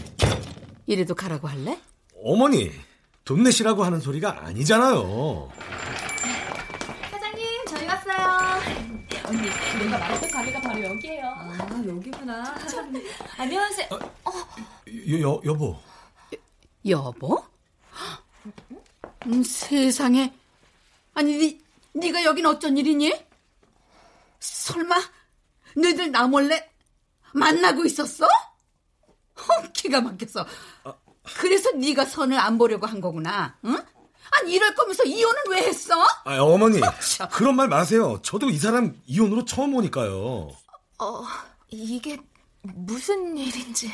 이래도 0.86 1.16
가라고 1.16 1.47
할래? 1.47 1.80
어머니, 2.24 2.72
돈 3.24 3.43
내시라고 3.43 3.84
하는 3.84 3.99
소리가 3.99 4.45
아니잖아요. 4.45 5.51
사장님, 7.12 7.66
저희 7.68 7.88
왔어요. 7.88 8.62
언니, 9.26 9.41
내가 9.80 9.97
말했던 9.97 10.30
가게가 10.32 10.62
바로 10.62 10.84
여기예요. 10.84 11.26
아, 11.26 11.84
여기구나. 11.88 12.56
안녕하세요. 13.38 13.88
어, 13.91 13.99
여, 15.10 15.20
여, 15.22 15.41
여보. 15.45 15.80
여보? 16.88 17.43
음, 19.26 19.43
세상에. 19.43 20.34
아니, 21.13 21.38
니, 21.38 21.61
네가 21.93 22.23
여긴 22.23 22.45
어쩐 22.45 22.78
일이니? 22.78 23.13
설마 24.39 24.95
너희들 25.76 26.11
나 26.11 26.28
몰래 26.28 26.69
만나고 27.34 27.86
있었어? 27.86 28.26
어, 28.26 29.71
기가 29.73 30.01
막혔어. 30.01 30.45
그래서 31.38 31.71
네가 31.71 32.05
선을 32.05 32.38
안 32.38 32.57
보려고 32.57 32.86
한 32.86 33.01
거구나. 33.01 33.57
응? 33.65 33.78
아니 34.32 34.53
이럴 34.53 34.76
거면서 34.76 35.03
이혼은 35.03 35.36
왜 35.49 35.57
했어? 35.63 35.95
아, 36.26 36.38
어머니 36.39 36.80
그런 37.32 37.55
말 37.55 37.67
마세요. 37.67 38.19
저도 38.23 38.49
이 38.49 38.57
사람 38.57 38.99
이혼으로 39.05 39.45
처음 39.45 39.73
오니까요. 39.76 40.51
어, 40.99 41.23
이게 41.69 42.19
무슨 42.61 43.38
일인지. 43.38 43.91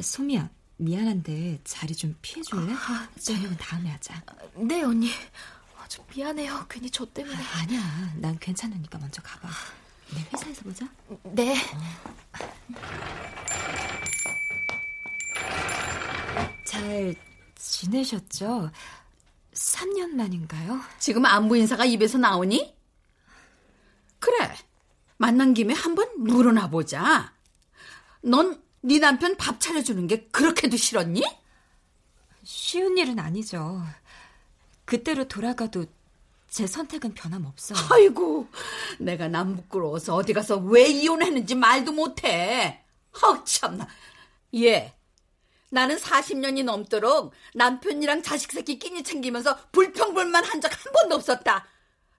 소미야, 0.00 0.48
미안한데 0.78 1.60
자리 1.64 1.94
좀 1.94 2.16
피해줄래? 2.22 2.72
아, 2.72 3.08
저녁은 3.20 3.56
다음에 3.56 3.90
하자. 3.90 4.22
네, 4.54 4.82
언니. 4.82 5.10
아, 5.76 5.86
좀 5.88 6.04
미안해요. 6.14 6.66
괜히 6.68 6.88
저 6.88 7.04
때문에. 7.04 7.36
아, 7.36 7.58
아니야, 7.62 8.12
난 8.16 8.38
괜찮으니까 8.38 8.98
먼저 8.98 9.20
가봐. 9.22 9.48
내 10.14 10.20
회사에서 10.32 10.62
보자. 10.62 10.88
네. 11.24 11.56
잘 16.64 17.14
지내셨죠? 17.56 18.70
3년 19.52 20.10
만인가요? 20.10 20.80
지금 21.00 21.26
안부 21.26 21.56
인사가 21.56 21.84
입에서 21.84 22.18
나오니? 22.18 22.76
그래. 24.20 24.54
만난 25.16 25.52
김에 25.54 25.74
한번 25.74 26.08
물어나 26.18 26.70
보자. 26.70 27.34
넌 28.22 28.62
네 28.88 28.98
남편 28.98 29.36
밥 29.36 29.60
차려주는 29.60 30.06
게 30.06 30.24
그렇게도 30.32 30.76
싫었니? 30.78 31.22
쉬운 32.42 32.96
일은 32.96 33.18
아니죠. 33.18 33.82
그때로 34.86 35.28
돌아가도 35.28 35.84
제 36.48 36.66
선택은 36.66 37.12
변함없어요. 37.12 37.78
아이고, 37.92 38.48
내가 38.98 39.28
남 39.28 39.56
부끄러워서 39.56 40.14
어디 40.14 40.32
가서 40.32 40.56
왜 40.56 40.86
이혼했는지 40.86 41.54
말도 41.54 41.92
못해. 41.92 42.82
헉, 43.22 43.44
참나. 43.44 43.86
예. 44.54 44.94
나는 45.70 45.96
40년이 45.98 46.64
넘도록 46.64 47.34
남편이랑 47.54 48.22
자식 48.22 48.50
새끼 48.52 48.78
끼니 48.78 49.02
챙기면서 49.02 49.58
불평불만 49.72 50.42
한 50.44 50.62
적 50.62 50.72
한 50.72 50.92
번도 50.94 51.16
없었다. 51.16 51.66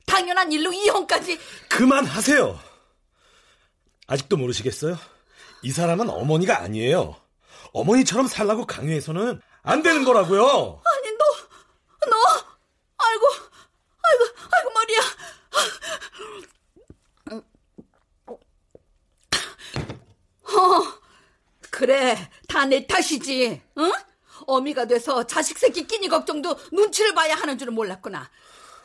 당연한 0.05 0.51
일로 0.51 0.71
이혼까지. 0.71 1.39
그만하세요. 1.69 2.59
아직도 4.05 4.37
모르시겠어요? 4.37 4.97
이 5.61 5.71
사람은 5.71 6.09
어머니가 6.09 6.59
아니에요. 6.61 7.15
어머니처럼 7.73 8.27
살라고 8.27 8.65
강요해서는 8.65 9.41
안 9.61 9.83
되는 9.83 10.03
거라고요. 10.03 10.41
아니, 10.41 11.11
너, 11.17 12.09
너, 12.09 12.17
아이고, 12.97 13.25
아이고, 14.01 14.25
아이고, 14.51 14.69
머리야. 14.73 14.99
어, 20.43 20.99
그래, 21.69 22.29
다 22.47 22.65
내 22.65 22.85
탓이지, 22.87 23.61
응? 23.77 23.91
어미가 24.47 24.85
돼서 24.85 25.25
자식 25.27 25.59
새끼 25.59 25.85
끼니 25.85 26.07
걱정도 26.07 26.55
눈치를 26.71 27.13
봐야 27.13 27.35
하는 27.35 27.57
줄은 27.57 27.73
몰랐구나. 27.73 28.29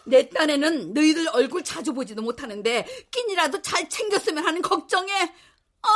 내 0.04 0.28
딴에는 0.28 0.92
너희들 0.92 1.28
얼굴 1.32 1.64
자주 1.64 1.94
보지도 1.94 2.20
못하는데 2.20 2.86
끼니라도 3.10 3.62
잘 3.62 3.88
챙겼으면 3.88 4.44
하는 4.44 4.60
걱정에 4.60 5.10
아, 5.82 5.88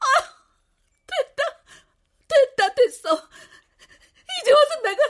아, 0.00 0.06
됐다, 1.06 1.42
됐다, 2.28 2.74
됐어. 2.74 3.28
이제 4.40 4.52
와서 4.52 4.80
내가 4.82 5.02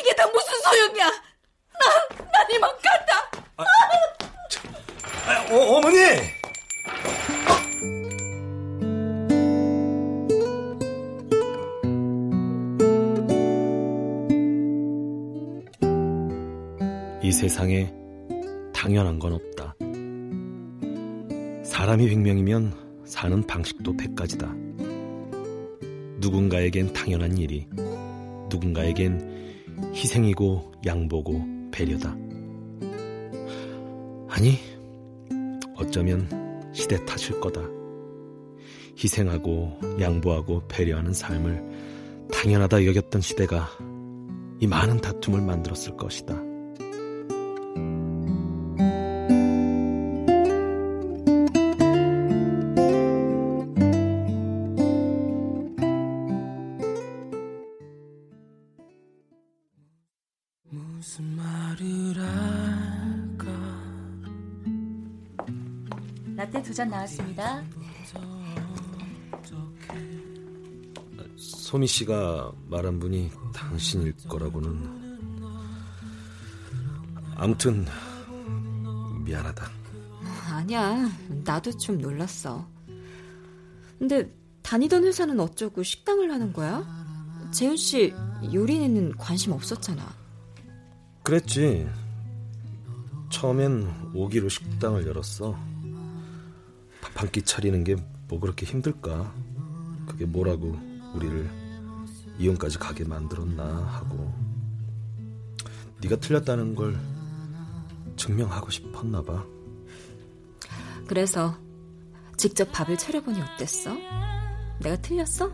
이게 0.00 0.14
다 0.14 0.26
무슨 0.28 0.60
소용이야? 0.60 1.06
난, 1.06 2.28
난 2.32 2.50
이만 2.50 2.70
간다. 2.82 3.30
아, 3.56 3.64
아, 5.26 5.54
어, 5.54 5.76
어머니. 5.76 5.98
이 17.22 17.32
세상에 17.32 17.92
당연한 18.72 19.18
건 19.18 19.34
없다. 19.34 19.74
사람이 21.62 22.08
백명이면 22.08 22.87
사는 23.08 23.42
방식도 23.46 23.96
백가지다. 23.96 24.54
누군가에겐 26.18 26.92
당연한 26.92 27.38
일이, 27.38 27.66
누군가에겐 28.50 29.94
희생이고 29.94 30.72
양보고 30.84 31.42
배려다. 31.72 32.14
아니, 34.28 34.58
어쩌면 35.74 36.28
시대 36.74 37.02
탓일 37.06 37.40
거다. 37.40 37.62
희생하고 39.02 39.80
양보하고 39.98 40.68
배려하는 40.68 41.14
삶을 41.14 42.28
당연하다 42.30 42.84
여겼던 42.84 43.22
시대가 43.22 43.70
이 44.60 44.66
많은 44.66 45.00
다툼을 45.00 45.40
만들었을 45.40 45.96
것이다. 45.96 46.47
씨가 71.88 72.52
말한 72.68 73.00
분이 73.00 73.32
당신일 73.52 74.14
거라고는 74.28 75.08
아무튼 77.36 77.86
미안하다. 79.24 79.68
아니야. 80.50 81.08
나도 81.44 81.76
좀 81.76 81.98
놀랐어. 81.98 82.66
근데 83.98 84.32
다니던 84.62 85.04
회사는 85.04 85.38
어쩌고 85.40 85.82
식당을 85.82 86.30
하는 86.30 86.52
거야? 86.52 86.86
재훈 87.50 87.76
씨 87.76 88.14
요리에는 88.52 89.16
관심 89.16 89.52
없었잖아. 89.52 90.14
그랬지. 91.22 91.88
처음엔 93.30 94.12
오기로 94.14 94.48
식당을 94.48 95.06
열었어. 95.06 95.52
밥 97.02 97.16
한 97.22 97.30
끼 97.32 97.42
차리는 97.42 97.82
게 97.84 97.96
뭐 98.28 98.38
그렇게 98.40 98.66
힘들까? 98.66 99.32
그게 100.06 100.26
뭐라고 100.26 100.76
우리를 101.14 101.50
이혼까지 102.38 102.78
가게 102.78 103.04
만들었나 103.04 103.64
하고 103.64 104.32
네가 106.00 106.16
틀렸다는 106.16 106.74
걸 106.74 106.98
증명하고 108.16 108.70
싶었나 108.70 109.22
봐. 109.22 109.44
그래서 111.06 111.56
직접 112.36 112.70
밥을 112.72 112.96
차려보니 112.96 113.40
어땠어? 113.40 113.94
내가 114.80 114.96
틀렸어? 115.00 115.50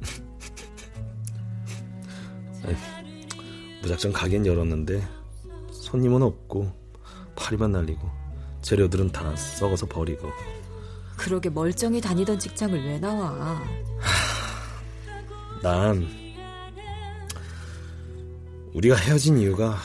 무작정 3.82 4.12
가게는 4.12 4.46
열었는데 4.46 5.06
손님은 5.72 6.22
없고 6.22 6.72
파리만 7.36 7.72
날리고 7.72 8.08
재료들은 8.62 9.12
다 9.12 9.34
썩어서 9.36 9.86
버리고 9.86 10.28
그러게 11.16 11.50
멀쩡히 11.50 12.00
다니던 12.00 12.38
직장을 12.38 12.82
왜 12.86 12.98
나와? 12.98 13.60
난 15.62 16.08
우리가 18.74 18.96
헤어진 18.96 19.38
이유가 19.38 19.76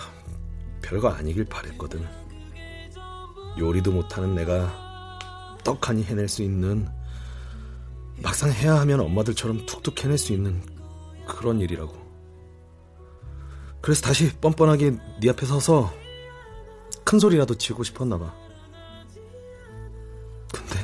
별거 0.81 1.09
아니길 1.09 1.45
바랬거든. 1.45 2.05
요리도 3.57 3.91
못하는 3.91 4.35
내가 4.35 5.19
떡하니 5.63 6.03
해낼 6.03 6.29
수 6.29 6.43
있는 6.43 6.87
막상 8.21 8.51
해야 8.51 8.79
하면 8.81 9.01
엄마들처럼 9.01 9.65
툭툭 9.65 10.01
해낼 10.03 10.17
수 10.17 10.31
있는 10.31 10.61
그런 11.27 11.59
일이라고. 11.59 11.93
그래서 13.81 14.01
다시 14.01 14.33
뻔뻔하게 14.37 14.97
네 15.19 15.29
앞에 15.29 15.45
서서 15.45 15.93
큰 17.03 17.19
소리라도 17.19 17.55
치고 17.55 17.83
싶었나 17.83 18.17
봐. 18.17 18.33
근데 20.53 20.79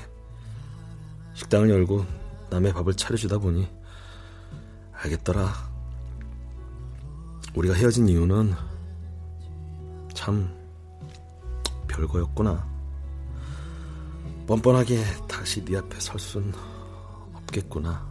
식당을 1.34 1.70
열고 1.70 2.06
남의 2.50 2.74
밥을 2.74 2.96
차려주다 2.96 3.38
보니 3.38 3.81
알겠더라. 5.04 5.52
우리가 7.56 7.74
헤어진 7.74 8.08
이유는 8.08 8.54
참 10.14 10.56
별거였구나. 11.88 12.70
뻔뻔하게 14.48 15.04
다시 15.28 15.64
네 15.66 15.78
앞에 15.78 16.00
설 16.00 16.20
순 16.20 16.54
없겠구나. 17.34 18.10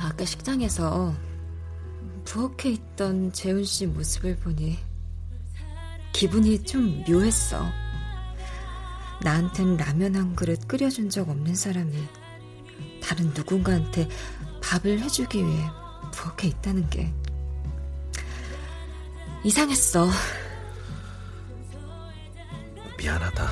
아까 0.00 0.24
식당에서 0.24 1.12
부엌에 2.24 2.70
있던 2.70 3.32
재훈 3.32 3.64
씨 3.64 3.86
모습을 3.86 4.36
보니 4.36 4.78
기분이 6.12 6.62
좀 6.64 7.04
묘했어. 7.08 7.64
나한텐 9.22 9.76
라면 9.76 10.14
한 10.14 10.36
그릇 10.36 10.66
끓여준 10.68 11.10
적 11.10 11.28
없는 11.28 11.54
사람이 11.54 11.92
다른 13.08 13.32
누군가한테 13.32 14.06
밥을 14.62 15.00
해주기 15.00 15.42
위해 15.42 15.70
부엌에 16.12 16.48
있다는 16.48 16.90
게 16.90 17.10
이상했어. 19.42 20.10
미안하다. 22.98 23.48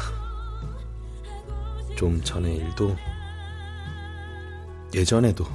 좀 1.97 2.23
전의 2.23 2.57
일도 2.57 2.95
예전에도 4.93 5.47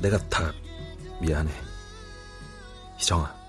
내가 0.00 0.18
다 0.28 0.52
미안해. 1.20 1.52
희정아. 2.98 3.41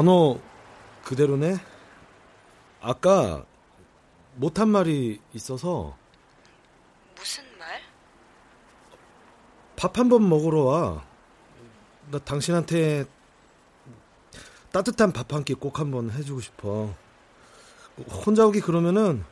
번호 0.00 0.40
그대로네? 1.04 1.58
아까 2.80 3.44
못한 4.34 4.70
말이 4.70 5.20
있어서 5.34 5.94
무슨 7.14 7.44
말? 7.58 7.82
밥 9.76 9.98
한 9.98 10.08
번 10.08 10.26
먹으러 10.26 10.62
와. 10.62 11.04
나 12.10 12.18
당신한테 12.18 13.04
따뜻한 14.72 15.12
밥 15.12 15.30
한 15.34 15.44
끼 15.44 15.52
꼭 15.54 15.78
한 15.80 15.90
번 15.90 16.10
해주고 16.10 16.40
싶어. 16.40 16.94
혼자 18.24 18.46
오기 18.46 18.62
그러면은 18.62 19.22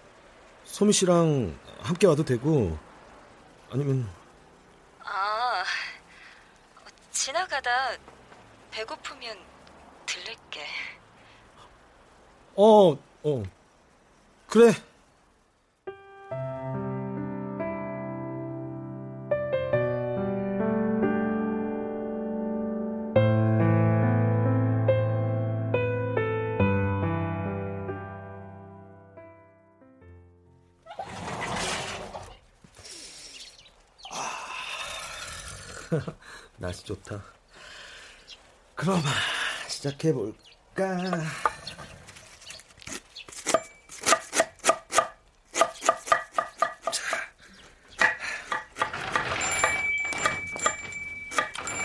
소미 0.65 0.93
씨랑 0.93 1.59
함께 1.81 2.07
와도 2.07 2.27
되고 2.27 2.77
아니면 3.71 4.07
아 5.03 5.65
지나가다 7.11 7.71
배고프면 8.71 9.49
들릴게. 10.29 10.61
어, 12.57 12.93
어. 12.93 13.43
그래. 14.47 14.73
날씨 36.59 36.85
좋다. 36.85 37.25
그럼 38.75 39.01
시작해 39.69 40.13
볼까? 40.13 40.99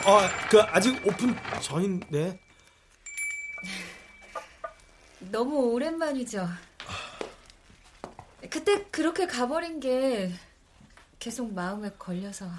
어, 0.05 0.19
그 0.49 0.61
아직 0.61 1.05
오픈 1.05 1.35
전인데. 1.61 2.39
너무 5.19 5.71
오랜만이죠. 5.73 6.47
그때 8.49 8.83
그렇게 8.91 9.25
가버린 9.25 9.79
게 9.79 10.31
계속 11.19 11.53
마음에 11.53 11.89
걸려서. 11.97 12.49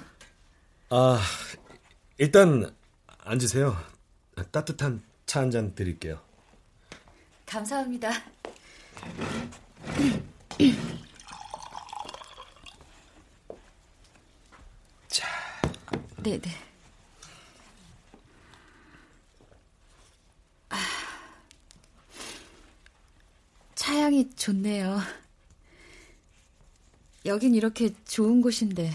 아, 0.91 1.21
일단 2.19 2.75
앉으세요. 3.19 3.77
따뜻한 4.51 5.03
차 5.35 5.41
한 5.41 5.51
잔 5.51 5.75
드릴게요. 5.75 6.21
감사합니다. 7.45 8.09
자. 15.09 15.27
네네. 16.23 16.43
아, 20.71 20.77
차향이 23.75 24.31
좋네요. 24.37 25.01
여긴 27.27 27.55
이렇게 27.55 27.93
좋은 28.05 28.41
곳인데. 28.41 28.91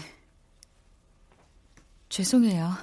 죄송해요. 2.08 2.74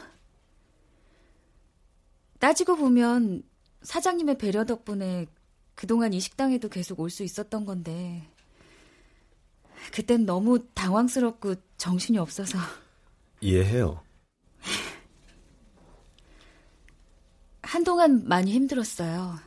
따지고 2.40 2.76
보면 2.76 3.44
사장님의 3.82 4.38
배려 4.38 4.66
덕분에 4.66 5.28
그동안 5.76 6.14
이 6.14 6.20
식당에도 6.20 6.70
계속 6.70 7.00
올 7.00 7.10
수 7.10 7.24
있었던 7.24 7.66
건데, 7.66 8.28
그땐 9.94 10.26
너무 10.26 10.66
당황스럽고 10.74 11.56
정신이 11.78 12.18
없어서. 12.18 12.58
이해해요. 13.42 14.04
한동안 17.62 18.28
많이 18.28 18.52
힘들었어요. 18.54 19.38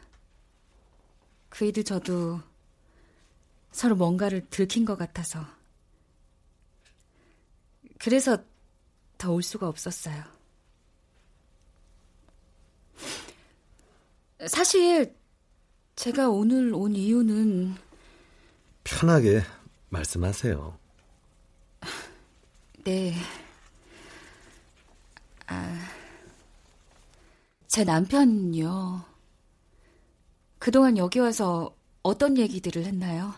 그이도 1.48 1.82
저도 1.82 2.40
서로 3.72 3.96
뭔가를 3.96 4.46
들킨 4.50 4.84
것 4.84 4.96
같아서. 4.96 5.44
그래서 7.98 8.38
더 9.18 9.32
올 9.32 9.42
수가 9.42 9.68
없었어요. 9.68 10.22
사실 14.46 15.14
제가 15.96 16.30
오늘 16.30 16.72
온 16.74 16.96
이유는 16.96 17.74
편하게 18.84 19.42
말씀하세요. 19.90 20.78
네. 22.84 23.14
아, 25.46 25.88
제 27.66 27.84
남편요. 27.84 29.04
그동안 30.58 30.96
여기 30.96 31.18
와서 31.18 31.74
어떤 32.02 32.38
얘기들을 32.38 32.84
했나요? 32.84 33.34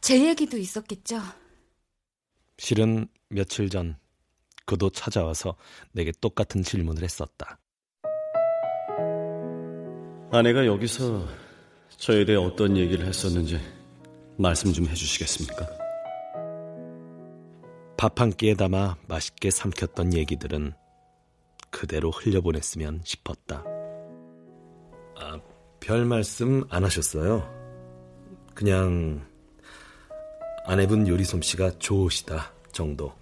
제 0.00 0.26
얘기도 0.26 0.56
있었겠죠? 0.56 1.20
실은 2.58 3.06
며칠 3.28 3.68
전 3.68 3.98
그도 4.64 4.88
찾아와서 4.90 5.56
내게 5.92 6.12
똑같은 6.20 6.62
질문을 6.62 7.02
했었다. 7.02 7.59
아내가 10.32 10.64
여기서 10.64 11.26
저에 11.96 12.24
대해 12.24 12.38
어떤 12.38 12.76
얘기를 12.76 13.04
했었는지 13.06 13.60
말씀 14.38 14.72
좀 14.72 14.86
해주시겠습니까? 14.86 15.66
밥 17.96 18.18
한 18.20 18.30
끼에 18.30 18.54
담아 18.54 18.96
맛있게 19.08 19.50
삼켰던 19.50 20.14
얘기들은 20.14 20.72
그대로 21.70 22.10
흘려보냈으면 22.10 23.02
싶었다. 23.04 23.62
아, 25.16 25.38
별 25.80 26.06
말씀 26.06 26.64
안 26.70 26.84
하셨어요? 26.84 27.48
그냥 28.54 29.26
아내분 30.64 31.06
요리 31.08 31.24
솜씨가 31.24 31.78
좋으시다 31.78 32.52
정도. 32.72 33.12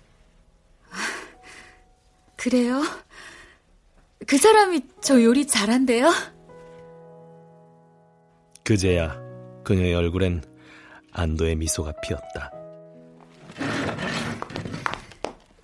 그래요? 2.36 2.82
그 4.26 4.38
사람이 4.38 4.82
저 5.00 5.20
요리 5.22 5.46
잘한대요? 5.46 6.12
그제야 8.72 9.18
그녀의 9.64 9.94
얼굴엔 9.94 10.42
안도의 11.12 11.56
미소가 11.56 11.90
피었다. 12.02 12.52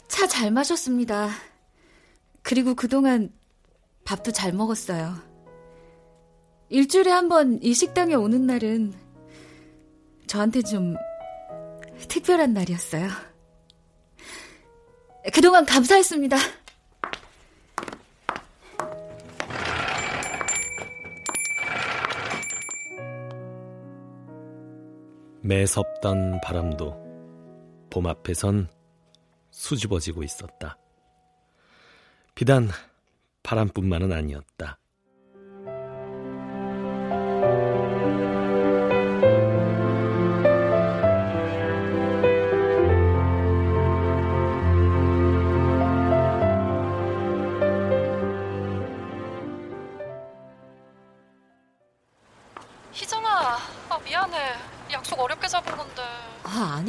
차 0.09 0.27
잘 0.27 0.51
마셨습니다. 0.51 1.29
그리고 2.43 2.75
그동안 2.75 3.31
밥도 4.07 4.33
잘 4.33 4.55
먹었어요. 4.55 5.17
일주일에 6.71 7.11
한 7.11 7.29
번 7.29 7.59
이 7.63 7.75
식당에 7.75 8.15
오는 8.15 8.47
날은 8.47 8.95
저한테 10.27 10.63
좀 10.63 10.97
특별한 12.09 12.55
날이었어요. 12.55 13.11
그동안 15.35 15.67
감사했습니다. 15.67 16.39
매섭던 25.47 26.41
바람도 26.41 27.89
봄 27.91 28.07
앞에선 28.07 28.67
수줍어지고 29.51 30.23
있었다. 30.23 30.79
비단 32.35 32.71
바람뿐만은 33.43 34.11
아니었다. 34.11 34.79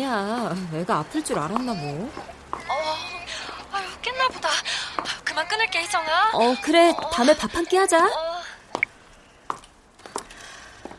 아, 0.04 0.50
아니야. 0.52 0.56
애가 0.74 1.00
아플 1.00 1.24
줄 1.24 1.38
알았나 1.39 1.74
뭐. 1.74 2.12
어, 2.52 2.58
아유, 3.72 3.86
깼나 4.02 4.28
보다. 4.30 4.50
아, 4.50 5.04
그만 5.24 5.48
끊을게, 5.48 5.80
희정아. 5.84 6.32
어, 6.34 6.56
그래. 6.62 6.93
밤에 7.14 7.36
밥 7.38 7.56
한 7.56 7.66
끼 7.66 7.78
하자. 7.78 8.06
어. 8.06 8.36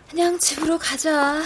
그냥 0.09 0.38
집으로 0.38 0.78
가자. 0.78 1.42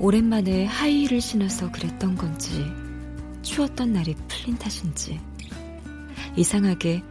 오랜만에 0.00 0.64
하이힐을 0.66 1.20
신어서 1.20 1.70
그랬던 1.72 2.16
건지 2.16 2.64
추웠던 3.42 3.92
날이 3.92 4.14
풀린 4.28 4.56
탓인지 4.56 5.20
이상하게 6.36 7.02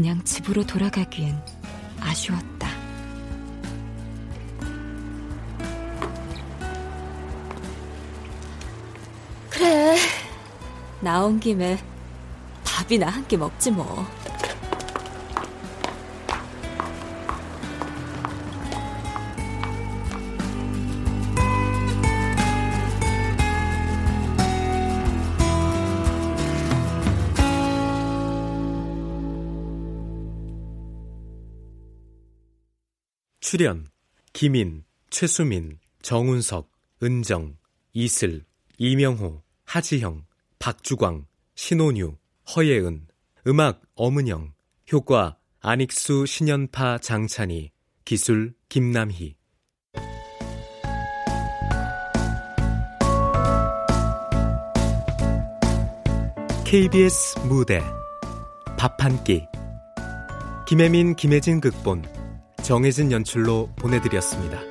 그냥 0.00 0.24
집으로 0.24 0.64
돌아가기엔 0.64 1.38
아쉬웠다. 2.00 2.70
그래. 9.50 9.98
나온 11.00 11.38
김에 11.38 11.78
밥이나 12.64 13.08
한 13.08 13.26
끼 13.28 13.36
먹지 13.36 13.70
뭐. 13.70 14.06
출연 33.50 33.88
김인, 34.32 34.84
최수민, 35.10 35.80
정운석, 36.02 36.70
은정, 37.02 37.56
이슬, 37.92 38.44
이명호, 38.78 39.42
하지형, 39.64 40.24
박주광, 40.60 41.26
신혼유, 41.56 42.16
허예은, 42.54 43.08
음악 43.48 43.82
엄은영, 43.96 44.52
효과 44.92 45.36
안익수, 45.62 46.26
신연파, 46.26 46.98
장찬희, 46.98 47.72
기술 48.04 48.54
김남희. 48.68 49.34
KBS 56.64 57.40
무대 57.48 57.80
밥 58.78 58.96
한 59.02 59.24
끼 59.24 59.44
김혜민, 60.68 61.16
김혜진 61.16 61.60
극본 61.60 62.19
정혜진 62.70 63.10
연출로 63.10 63.68
보내드렸습니다. 63.74 64.69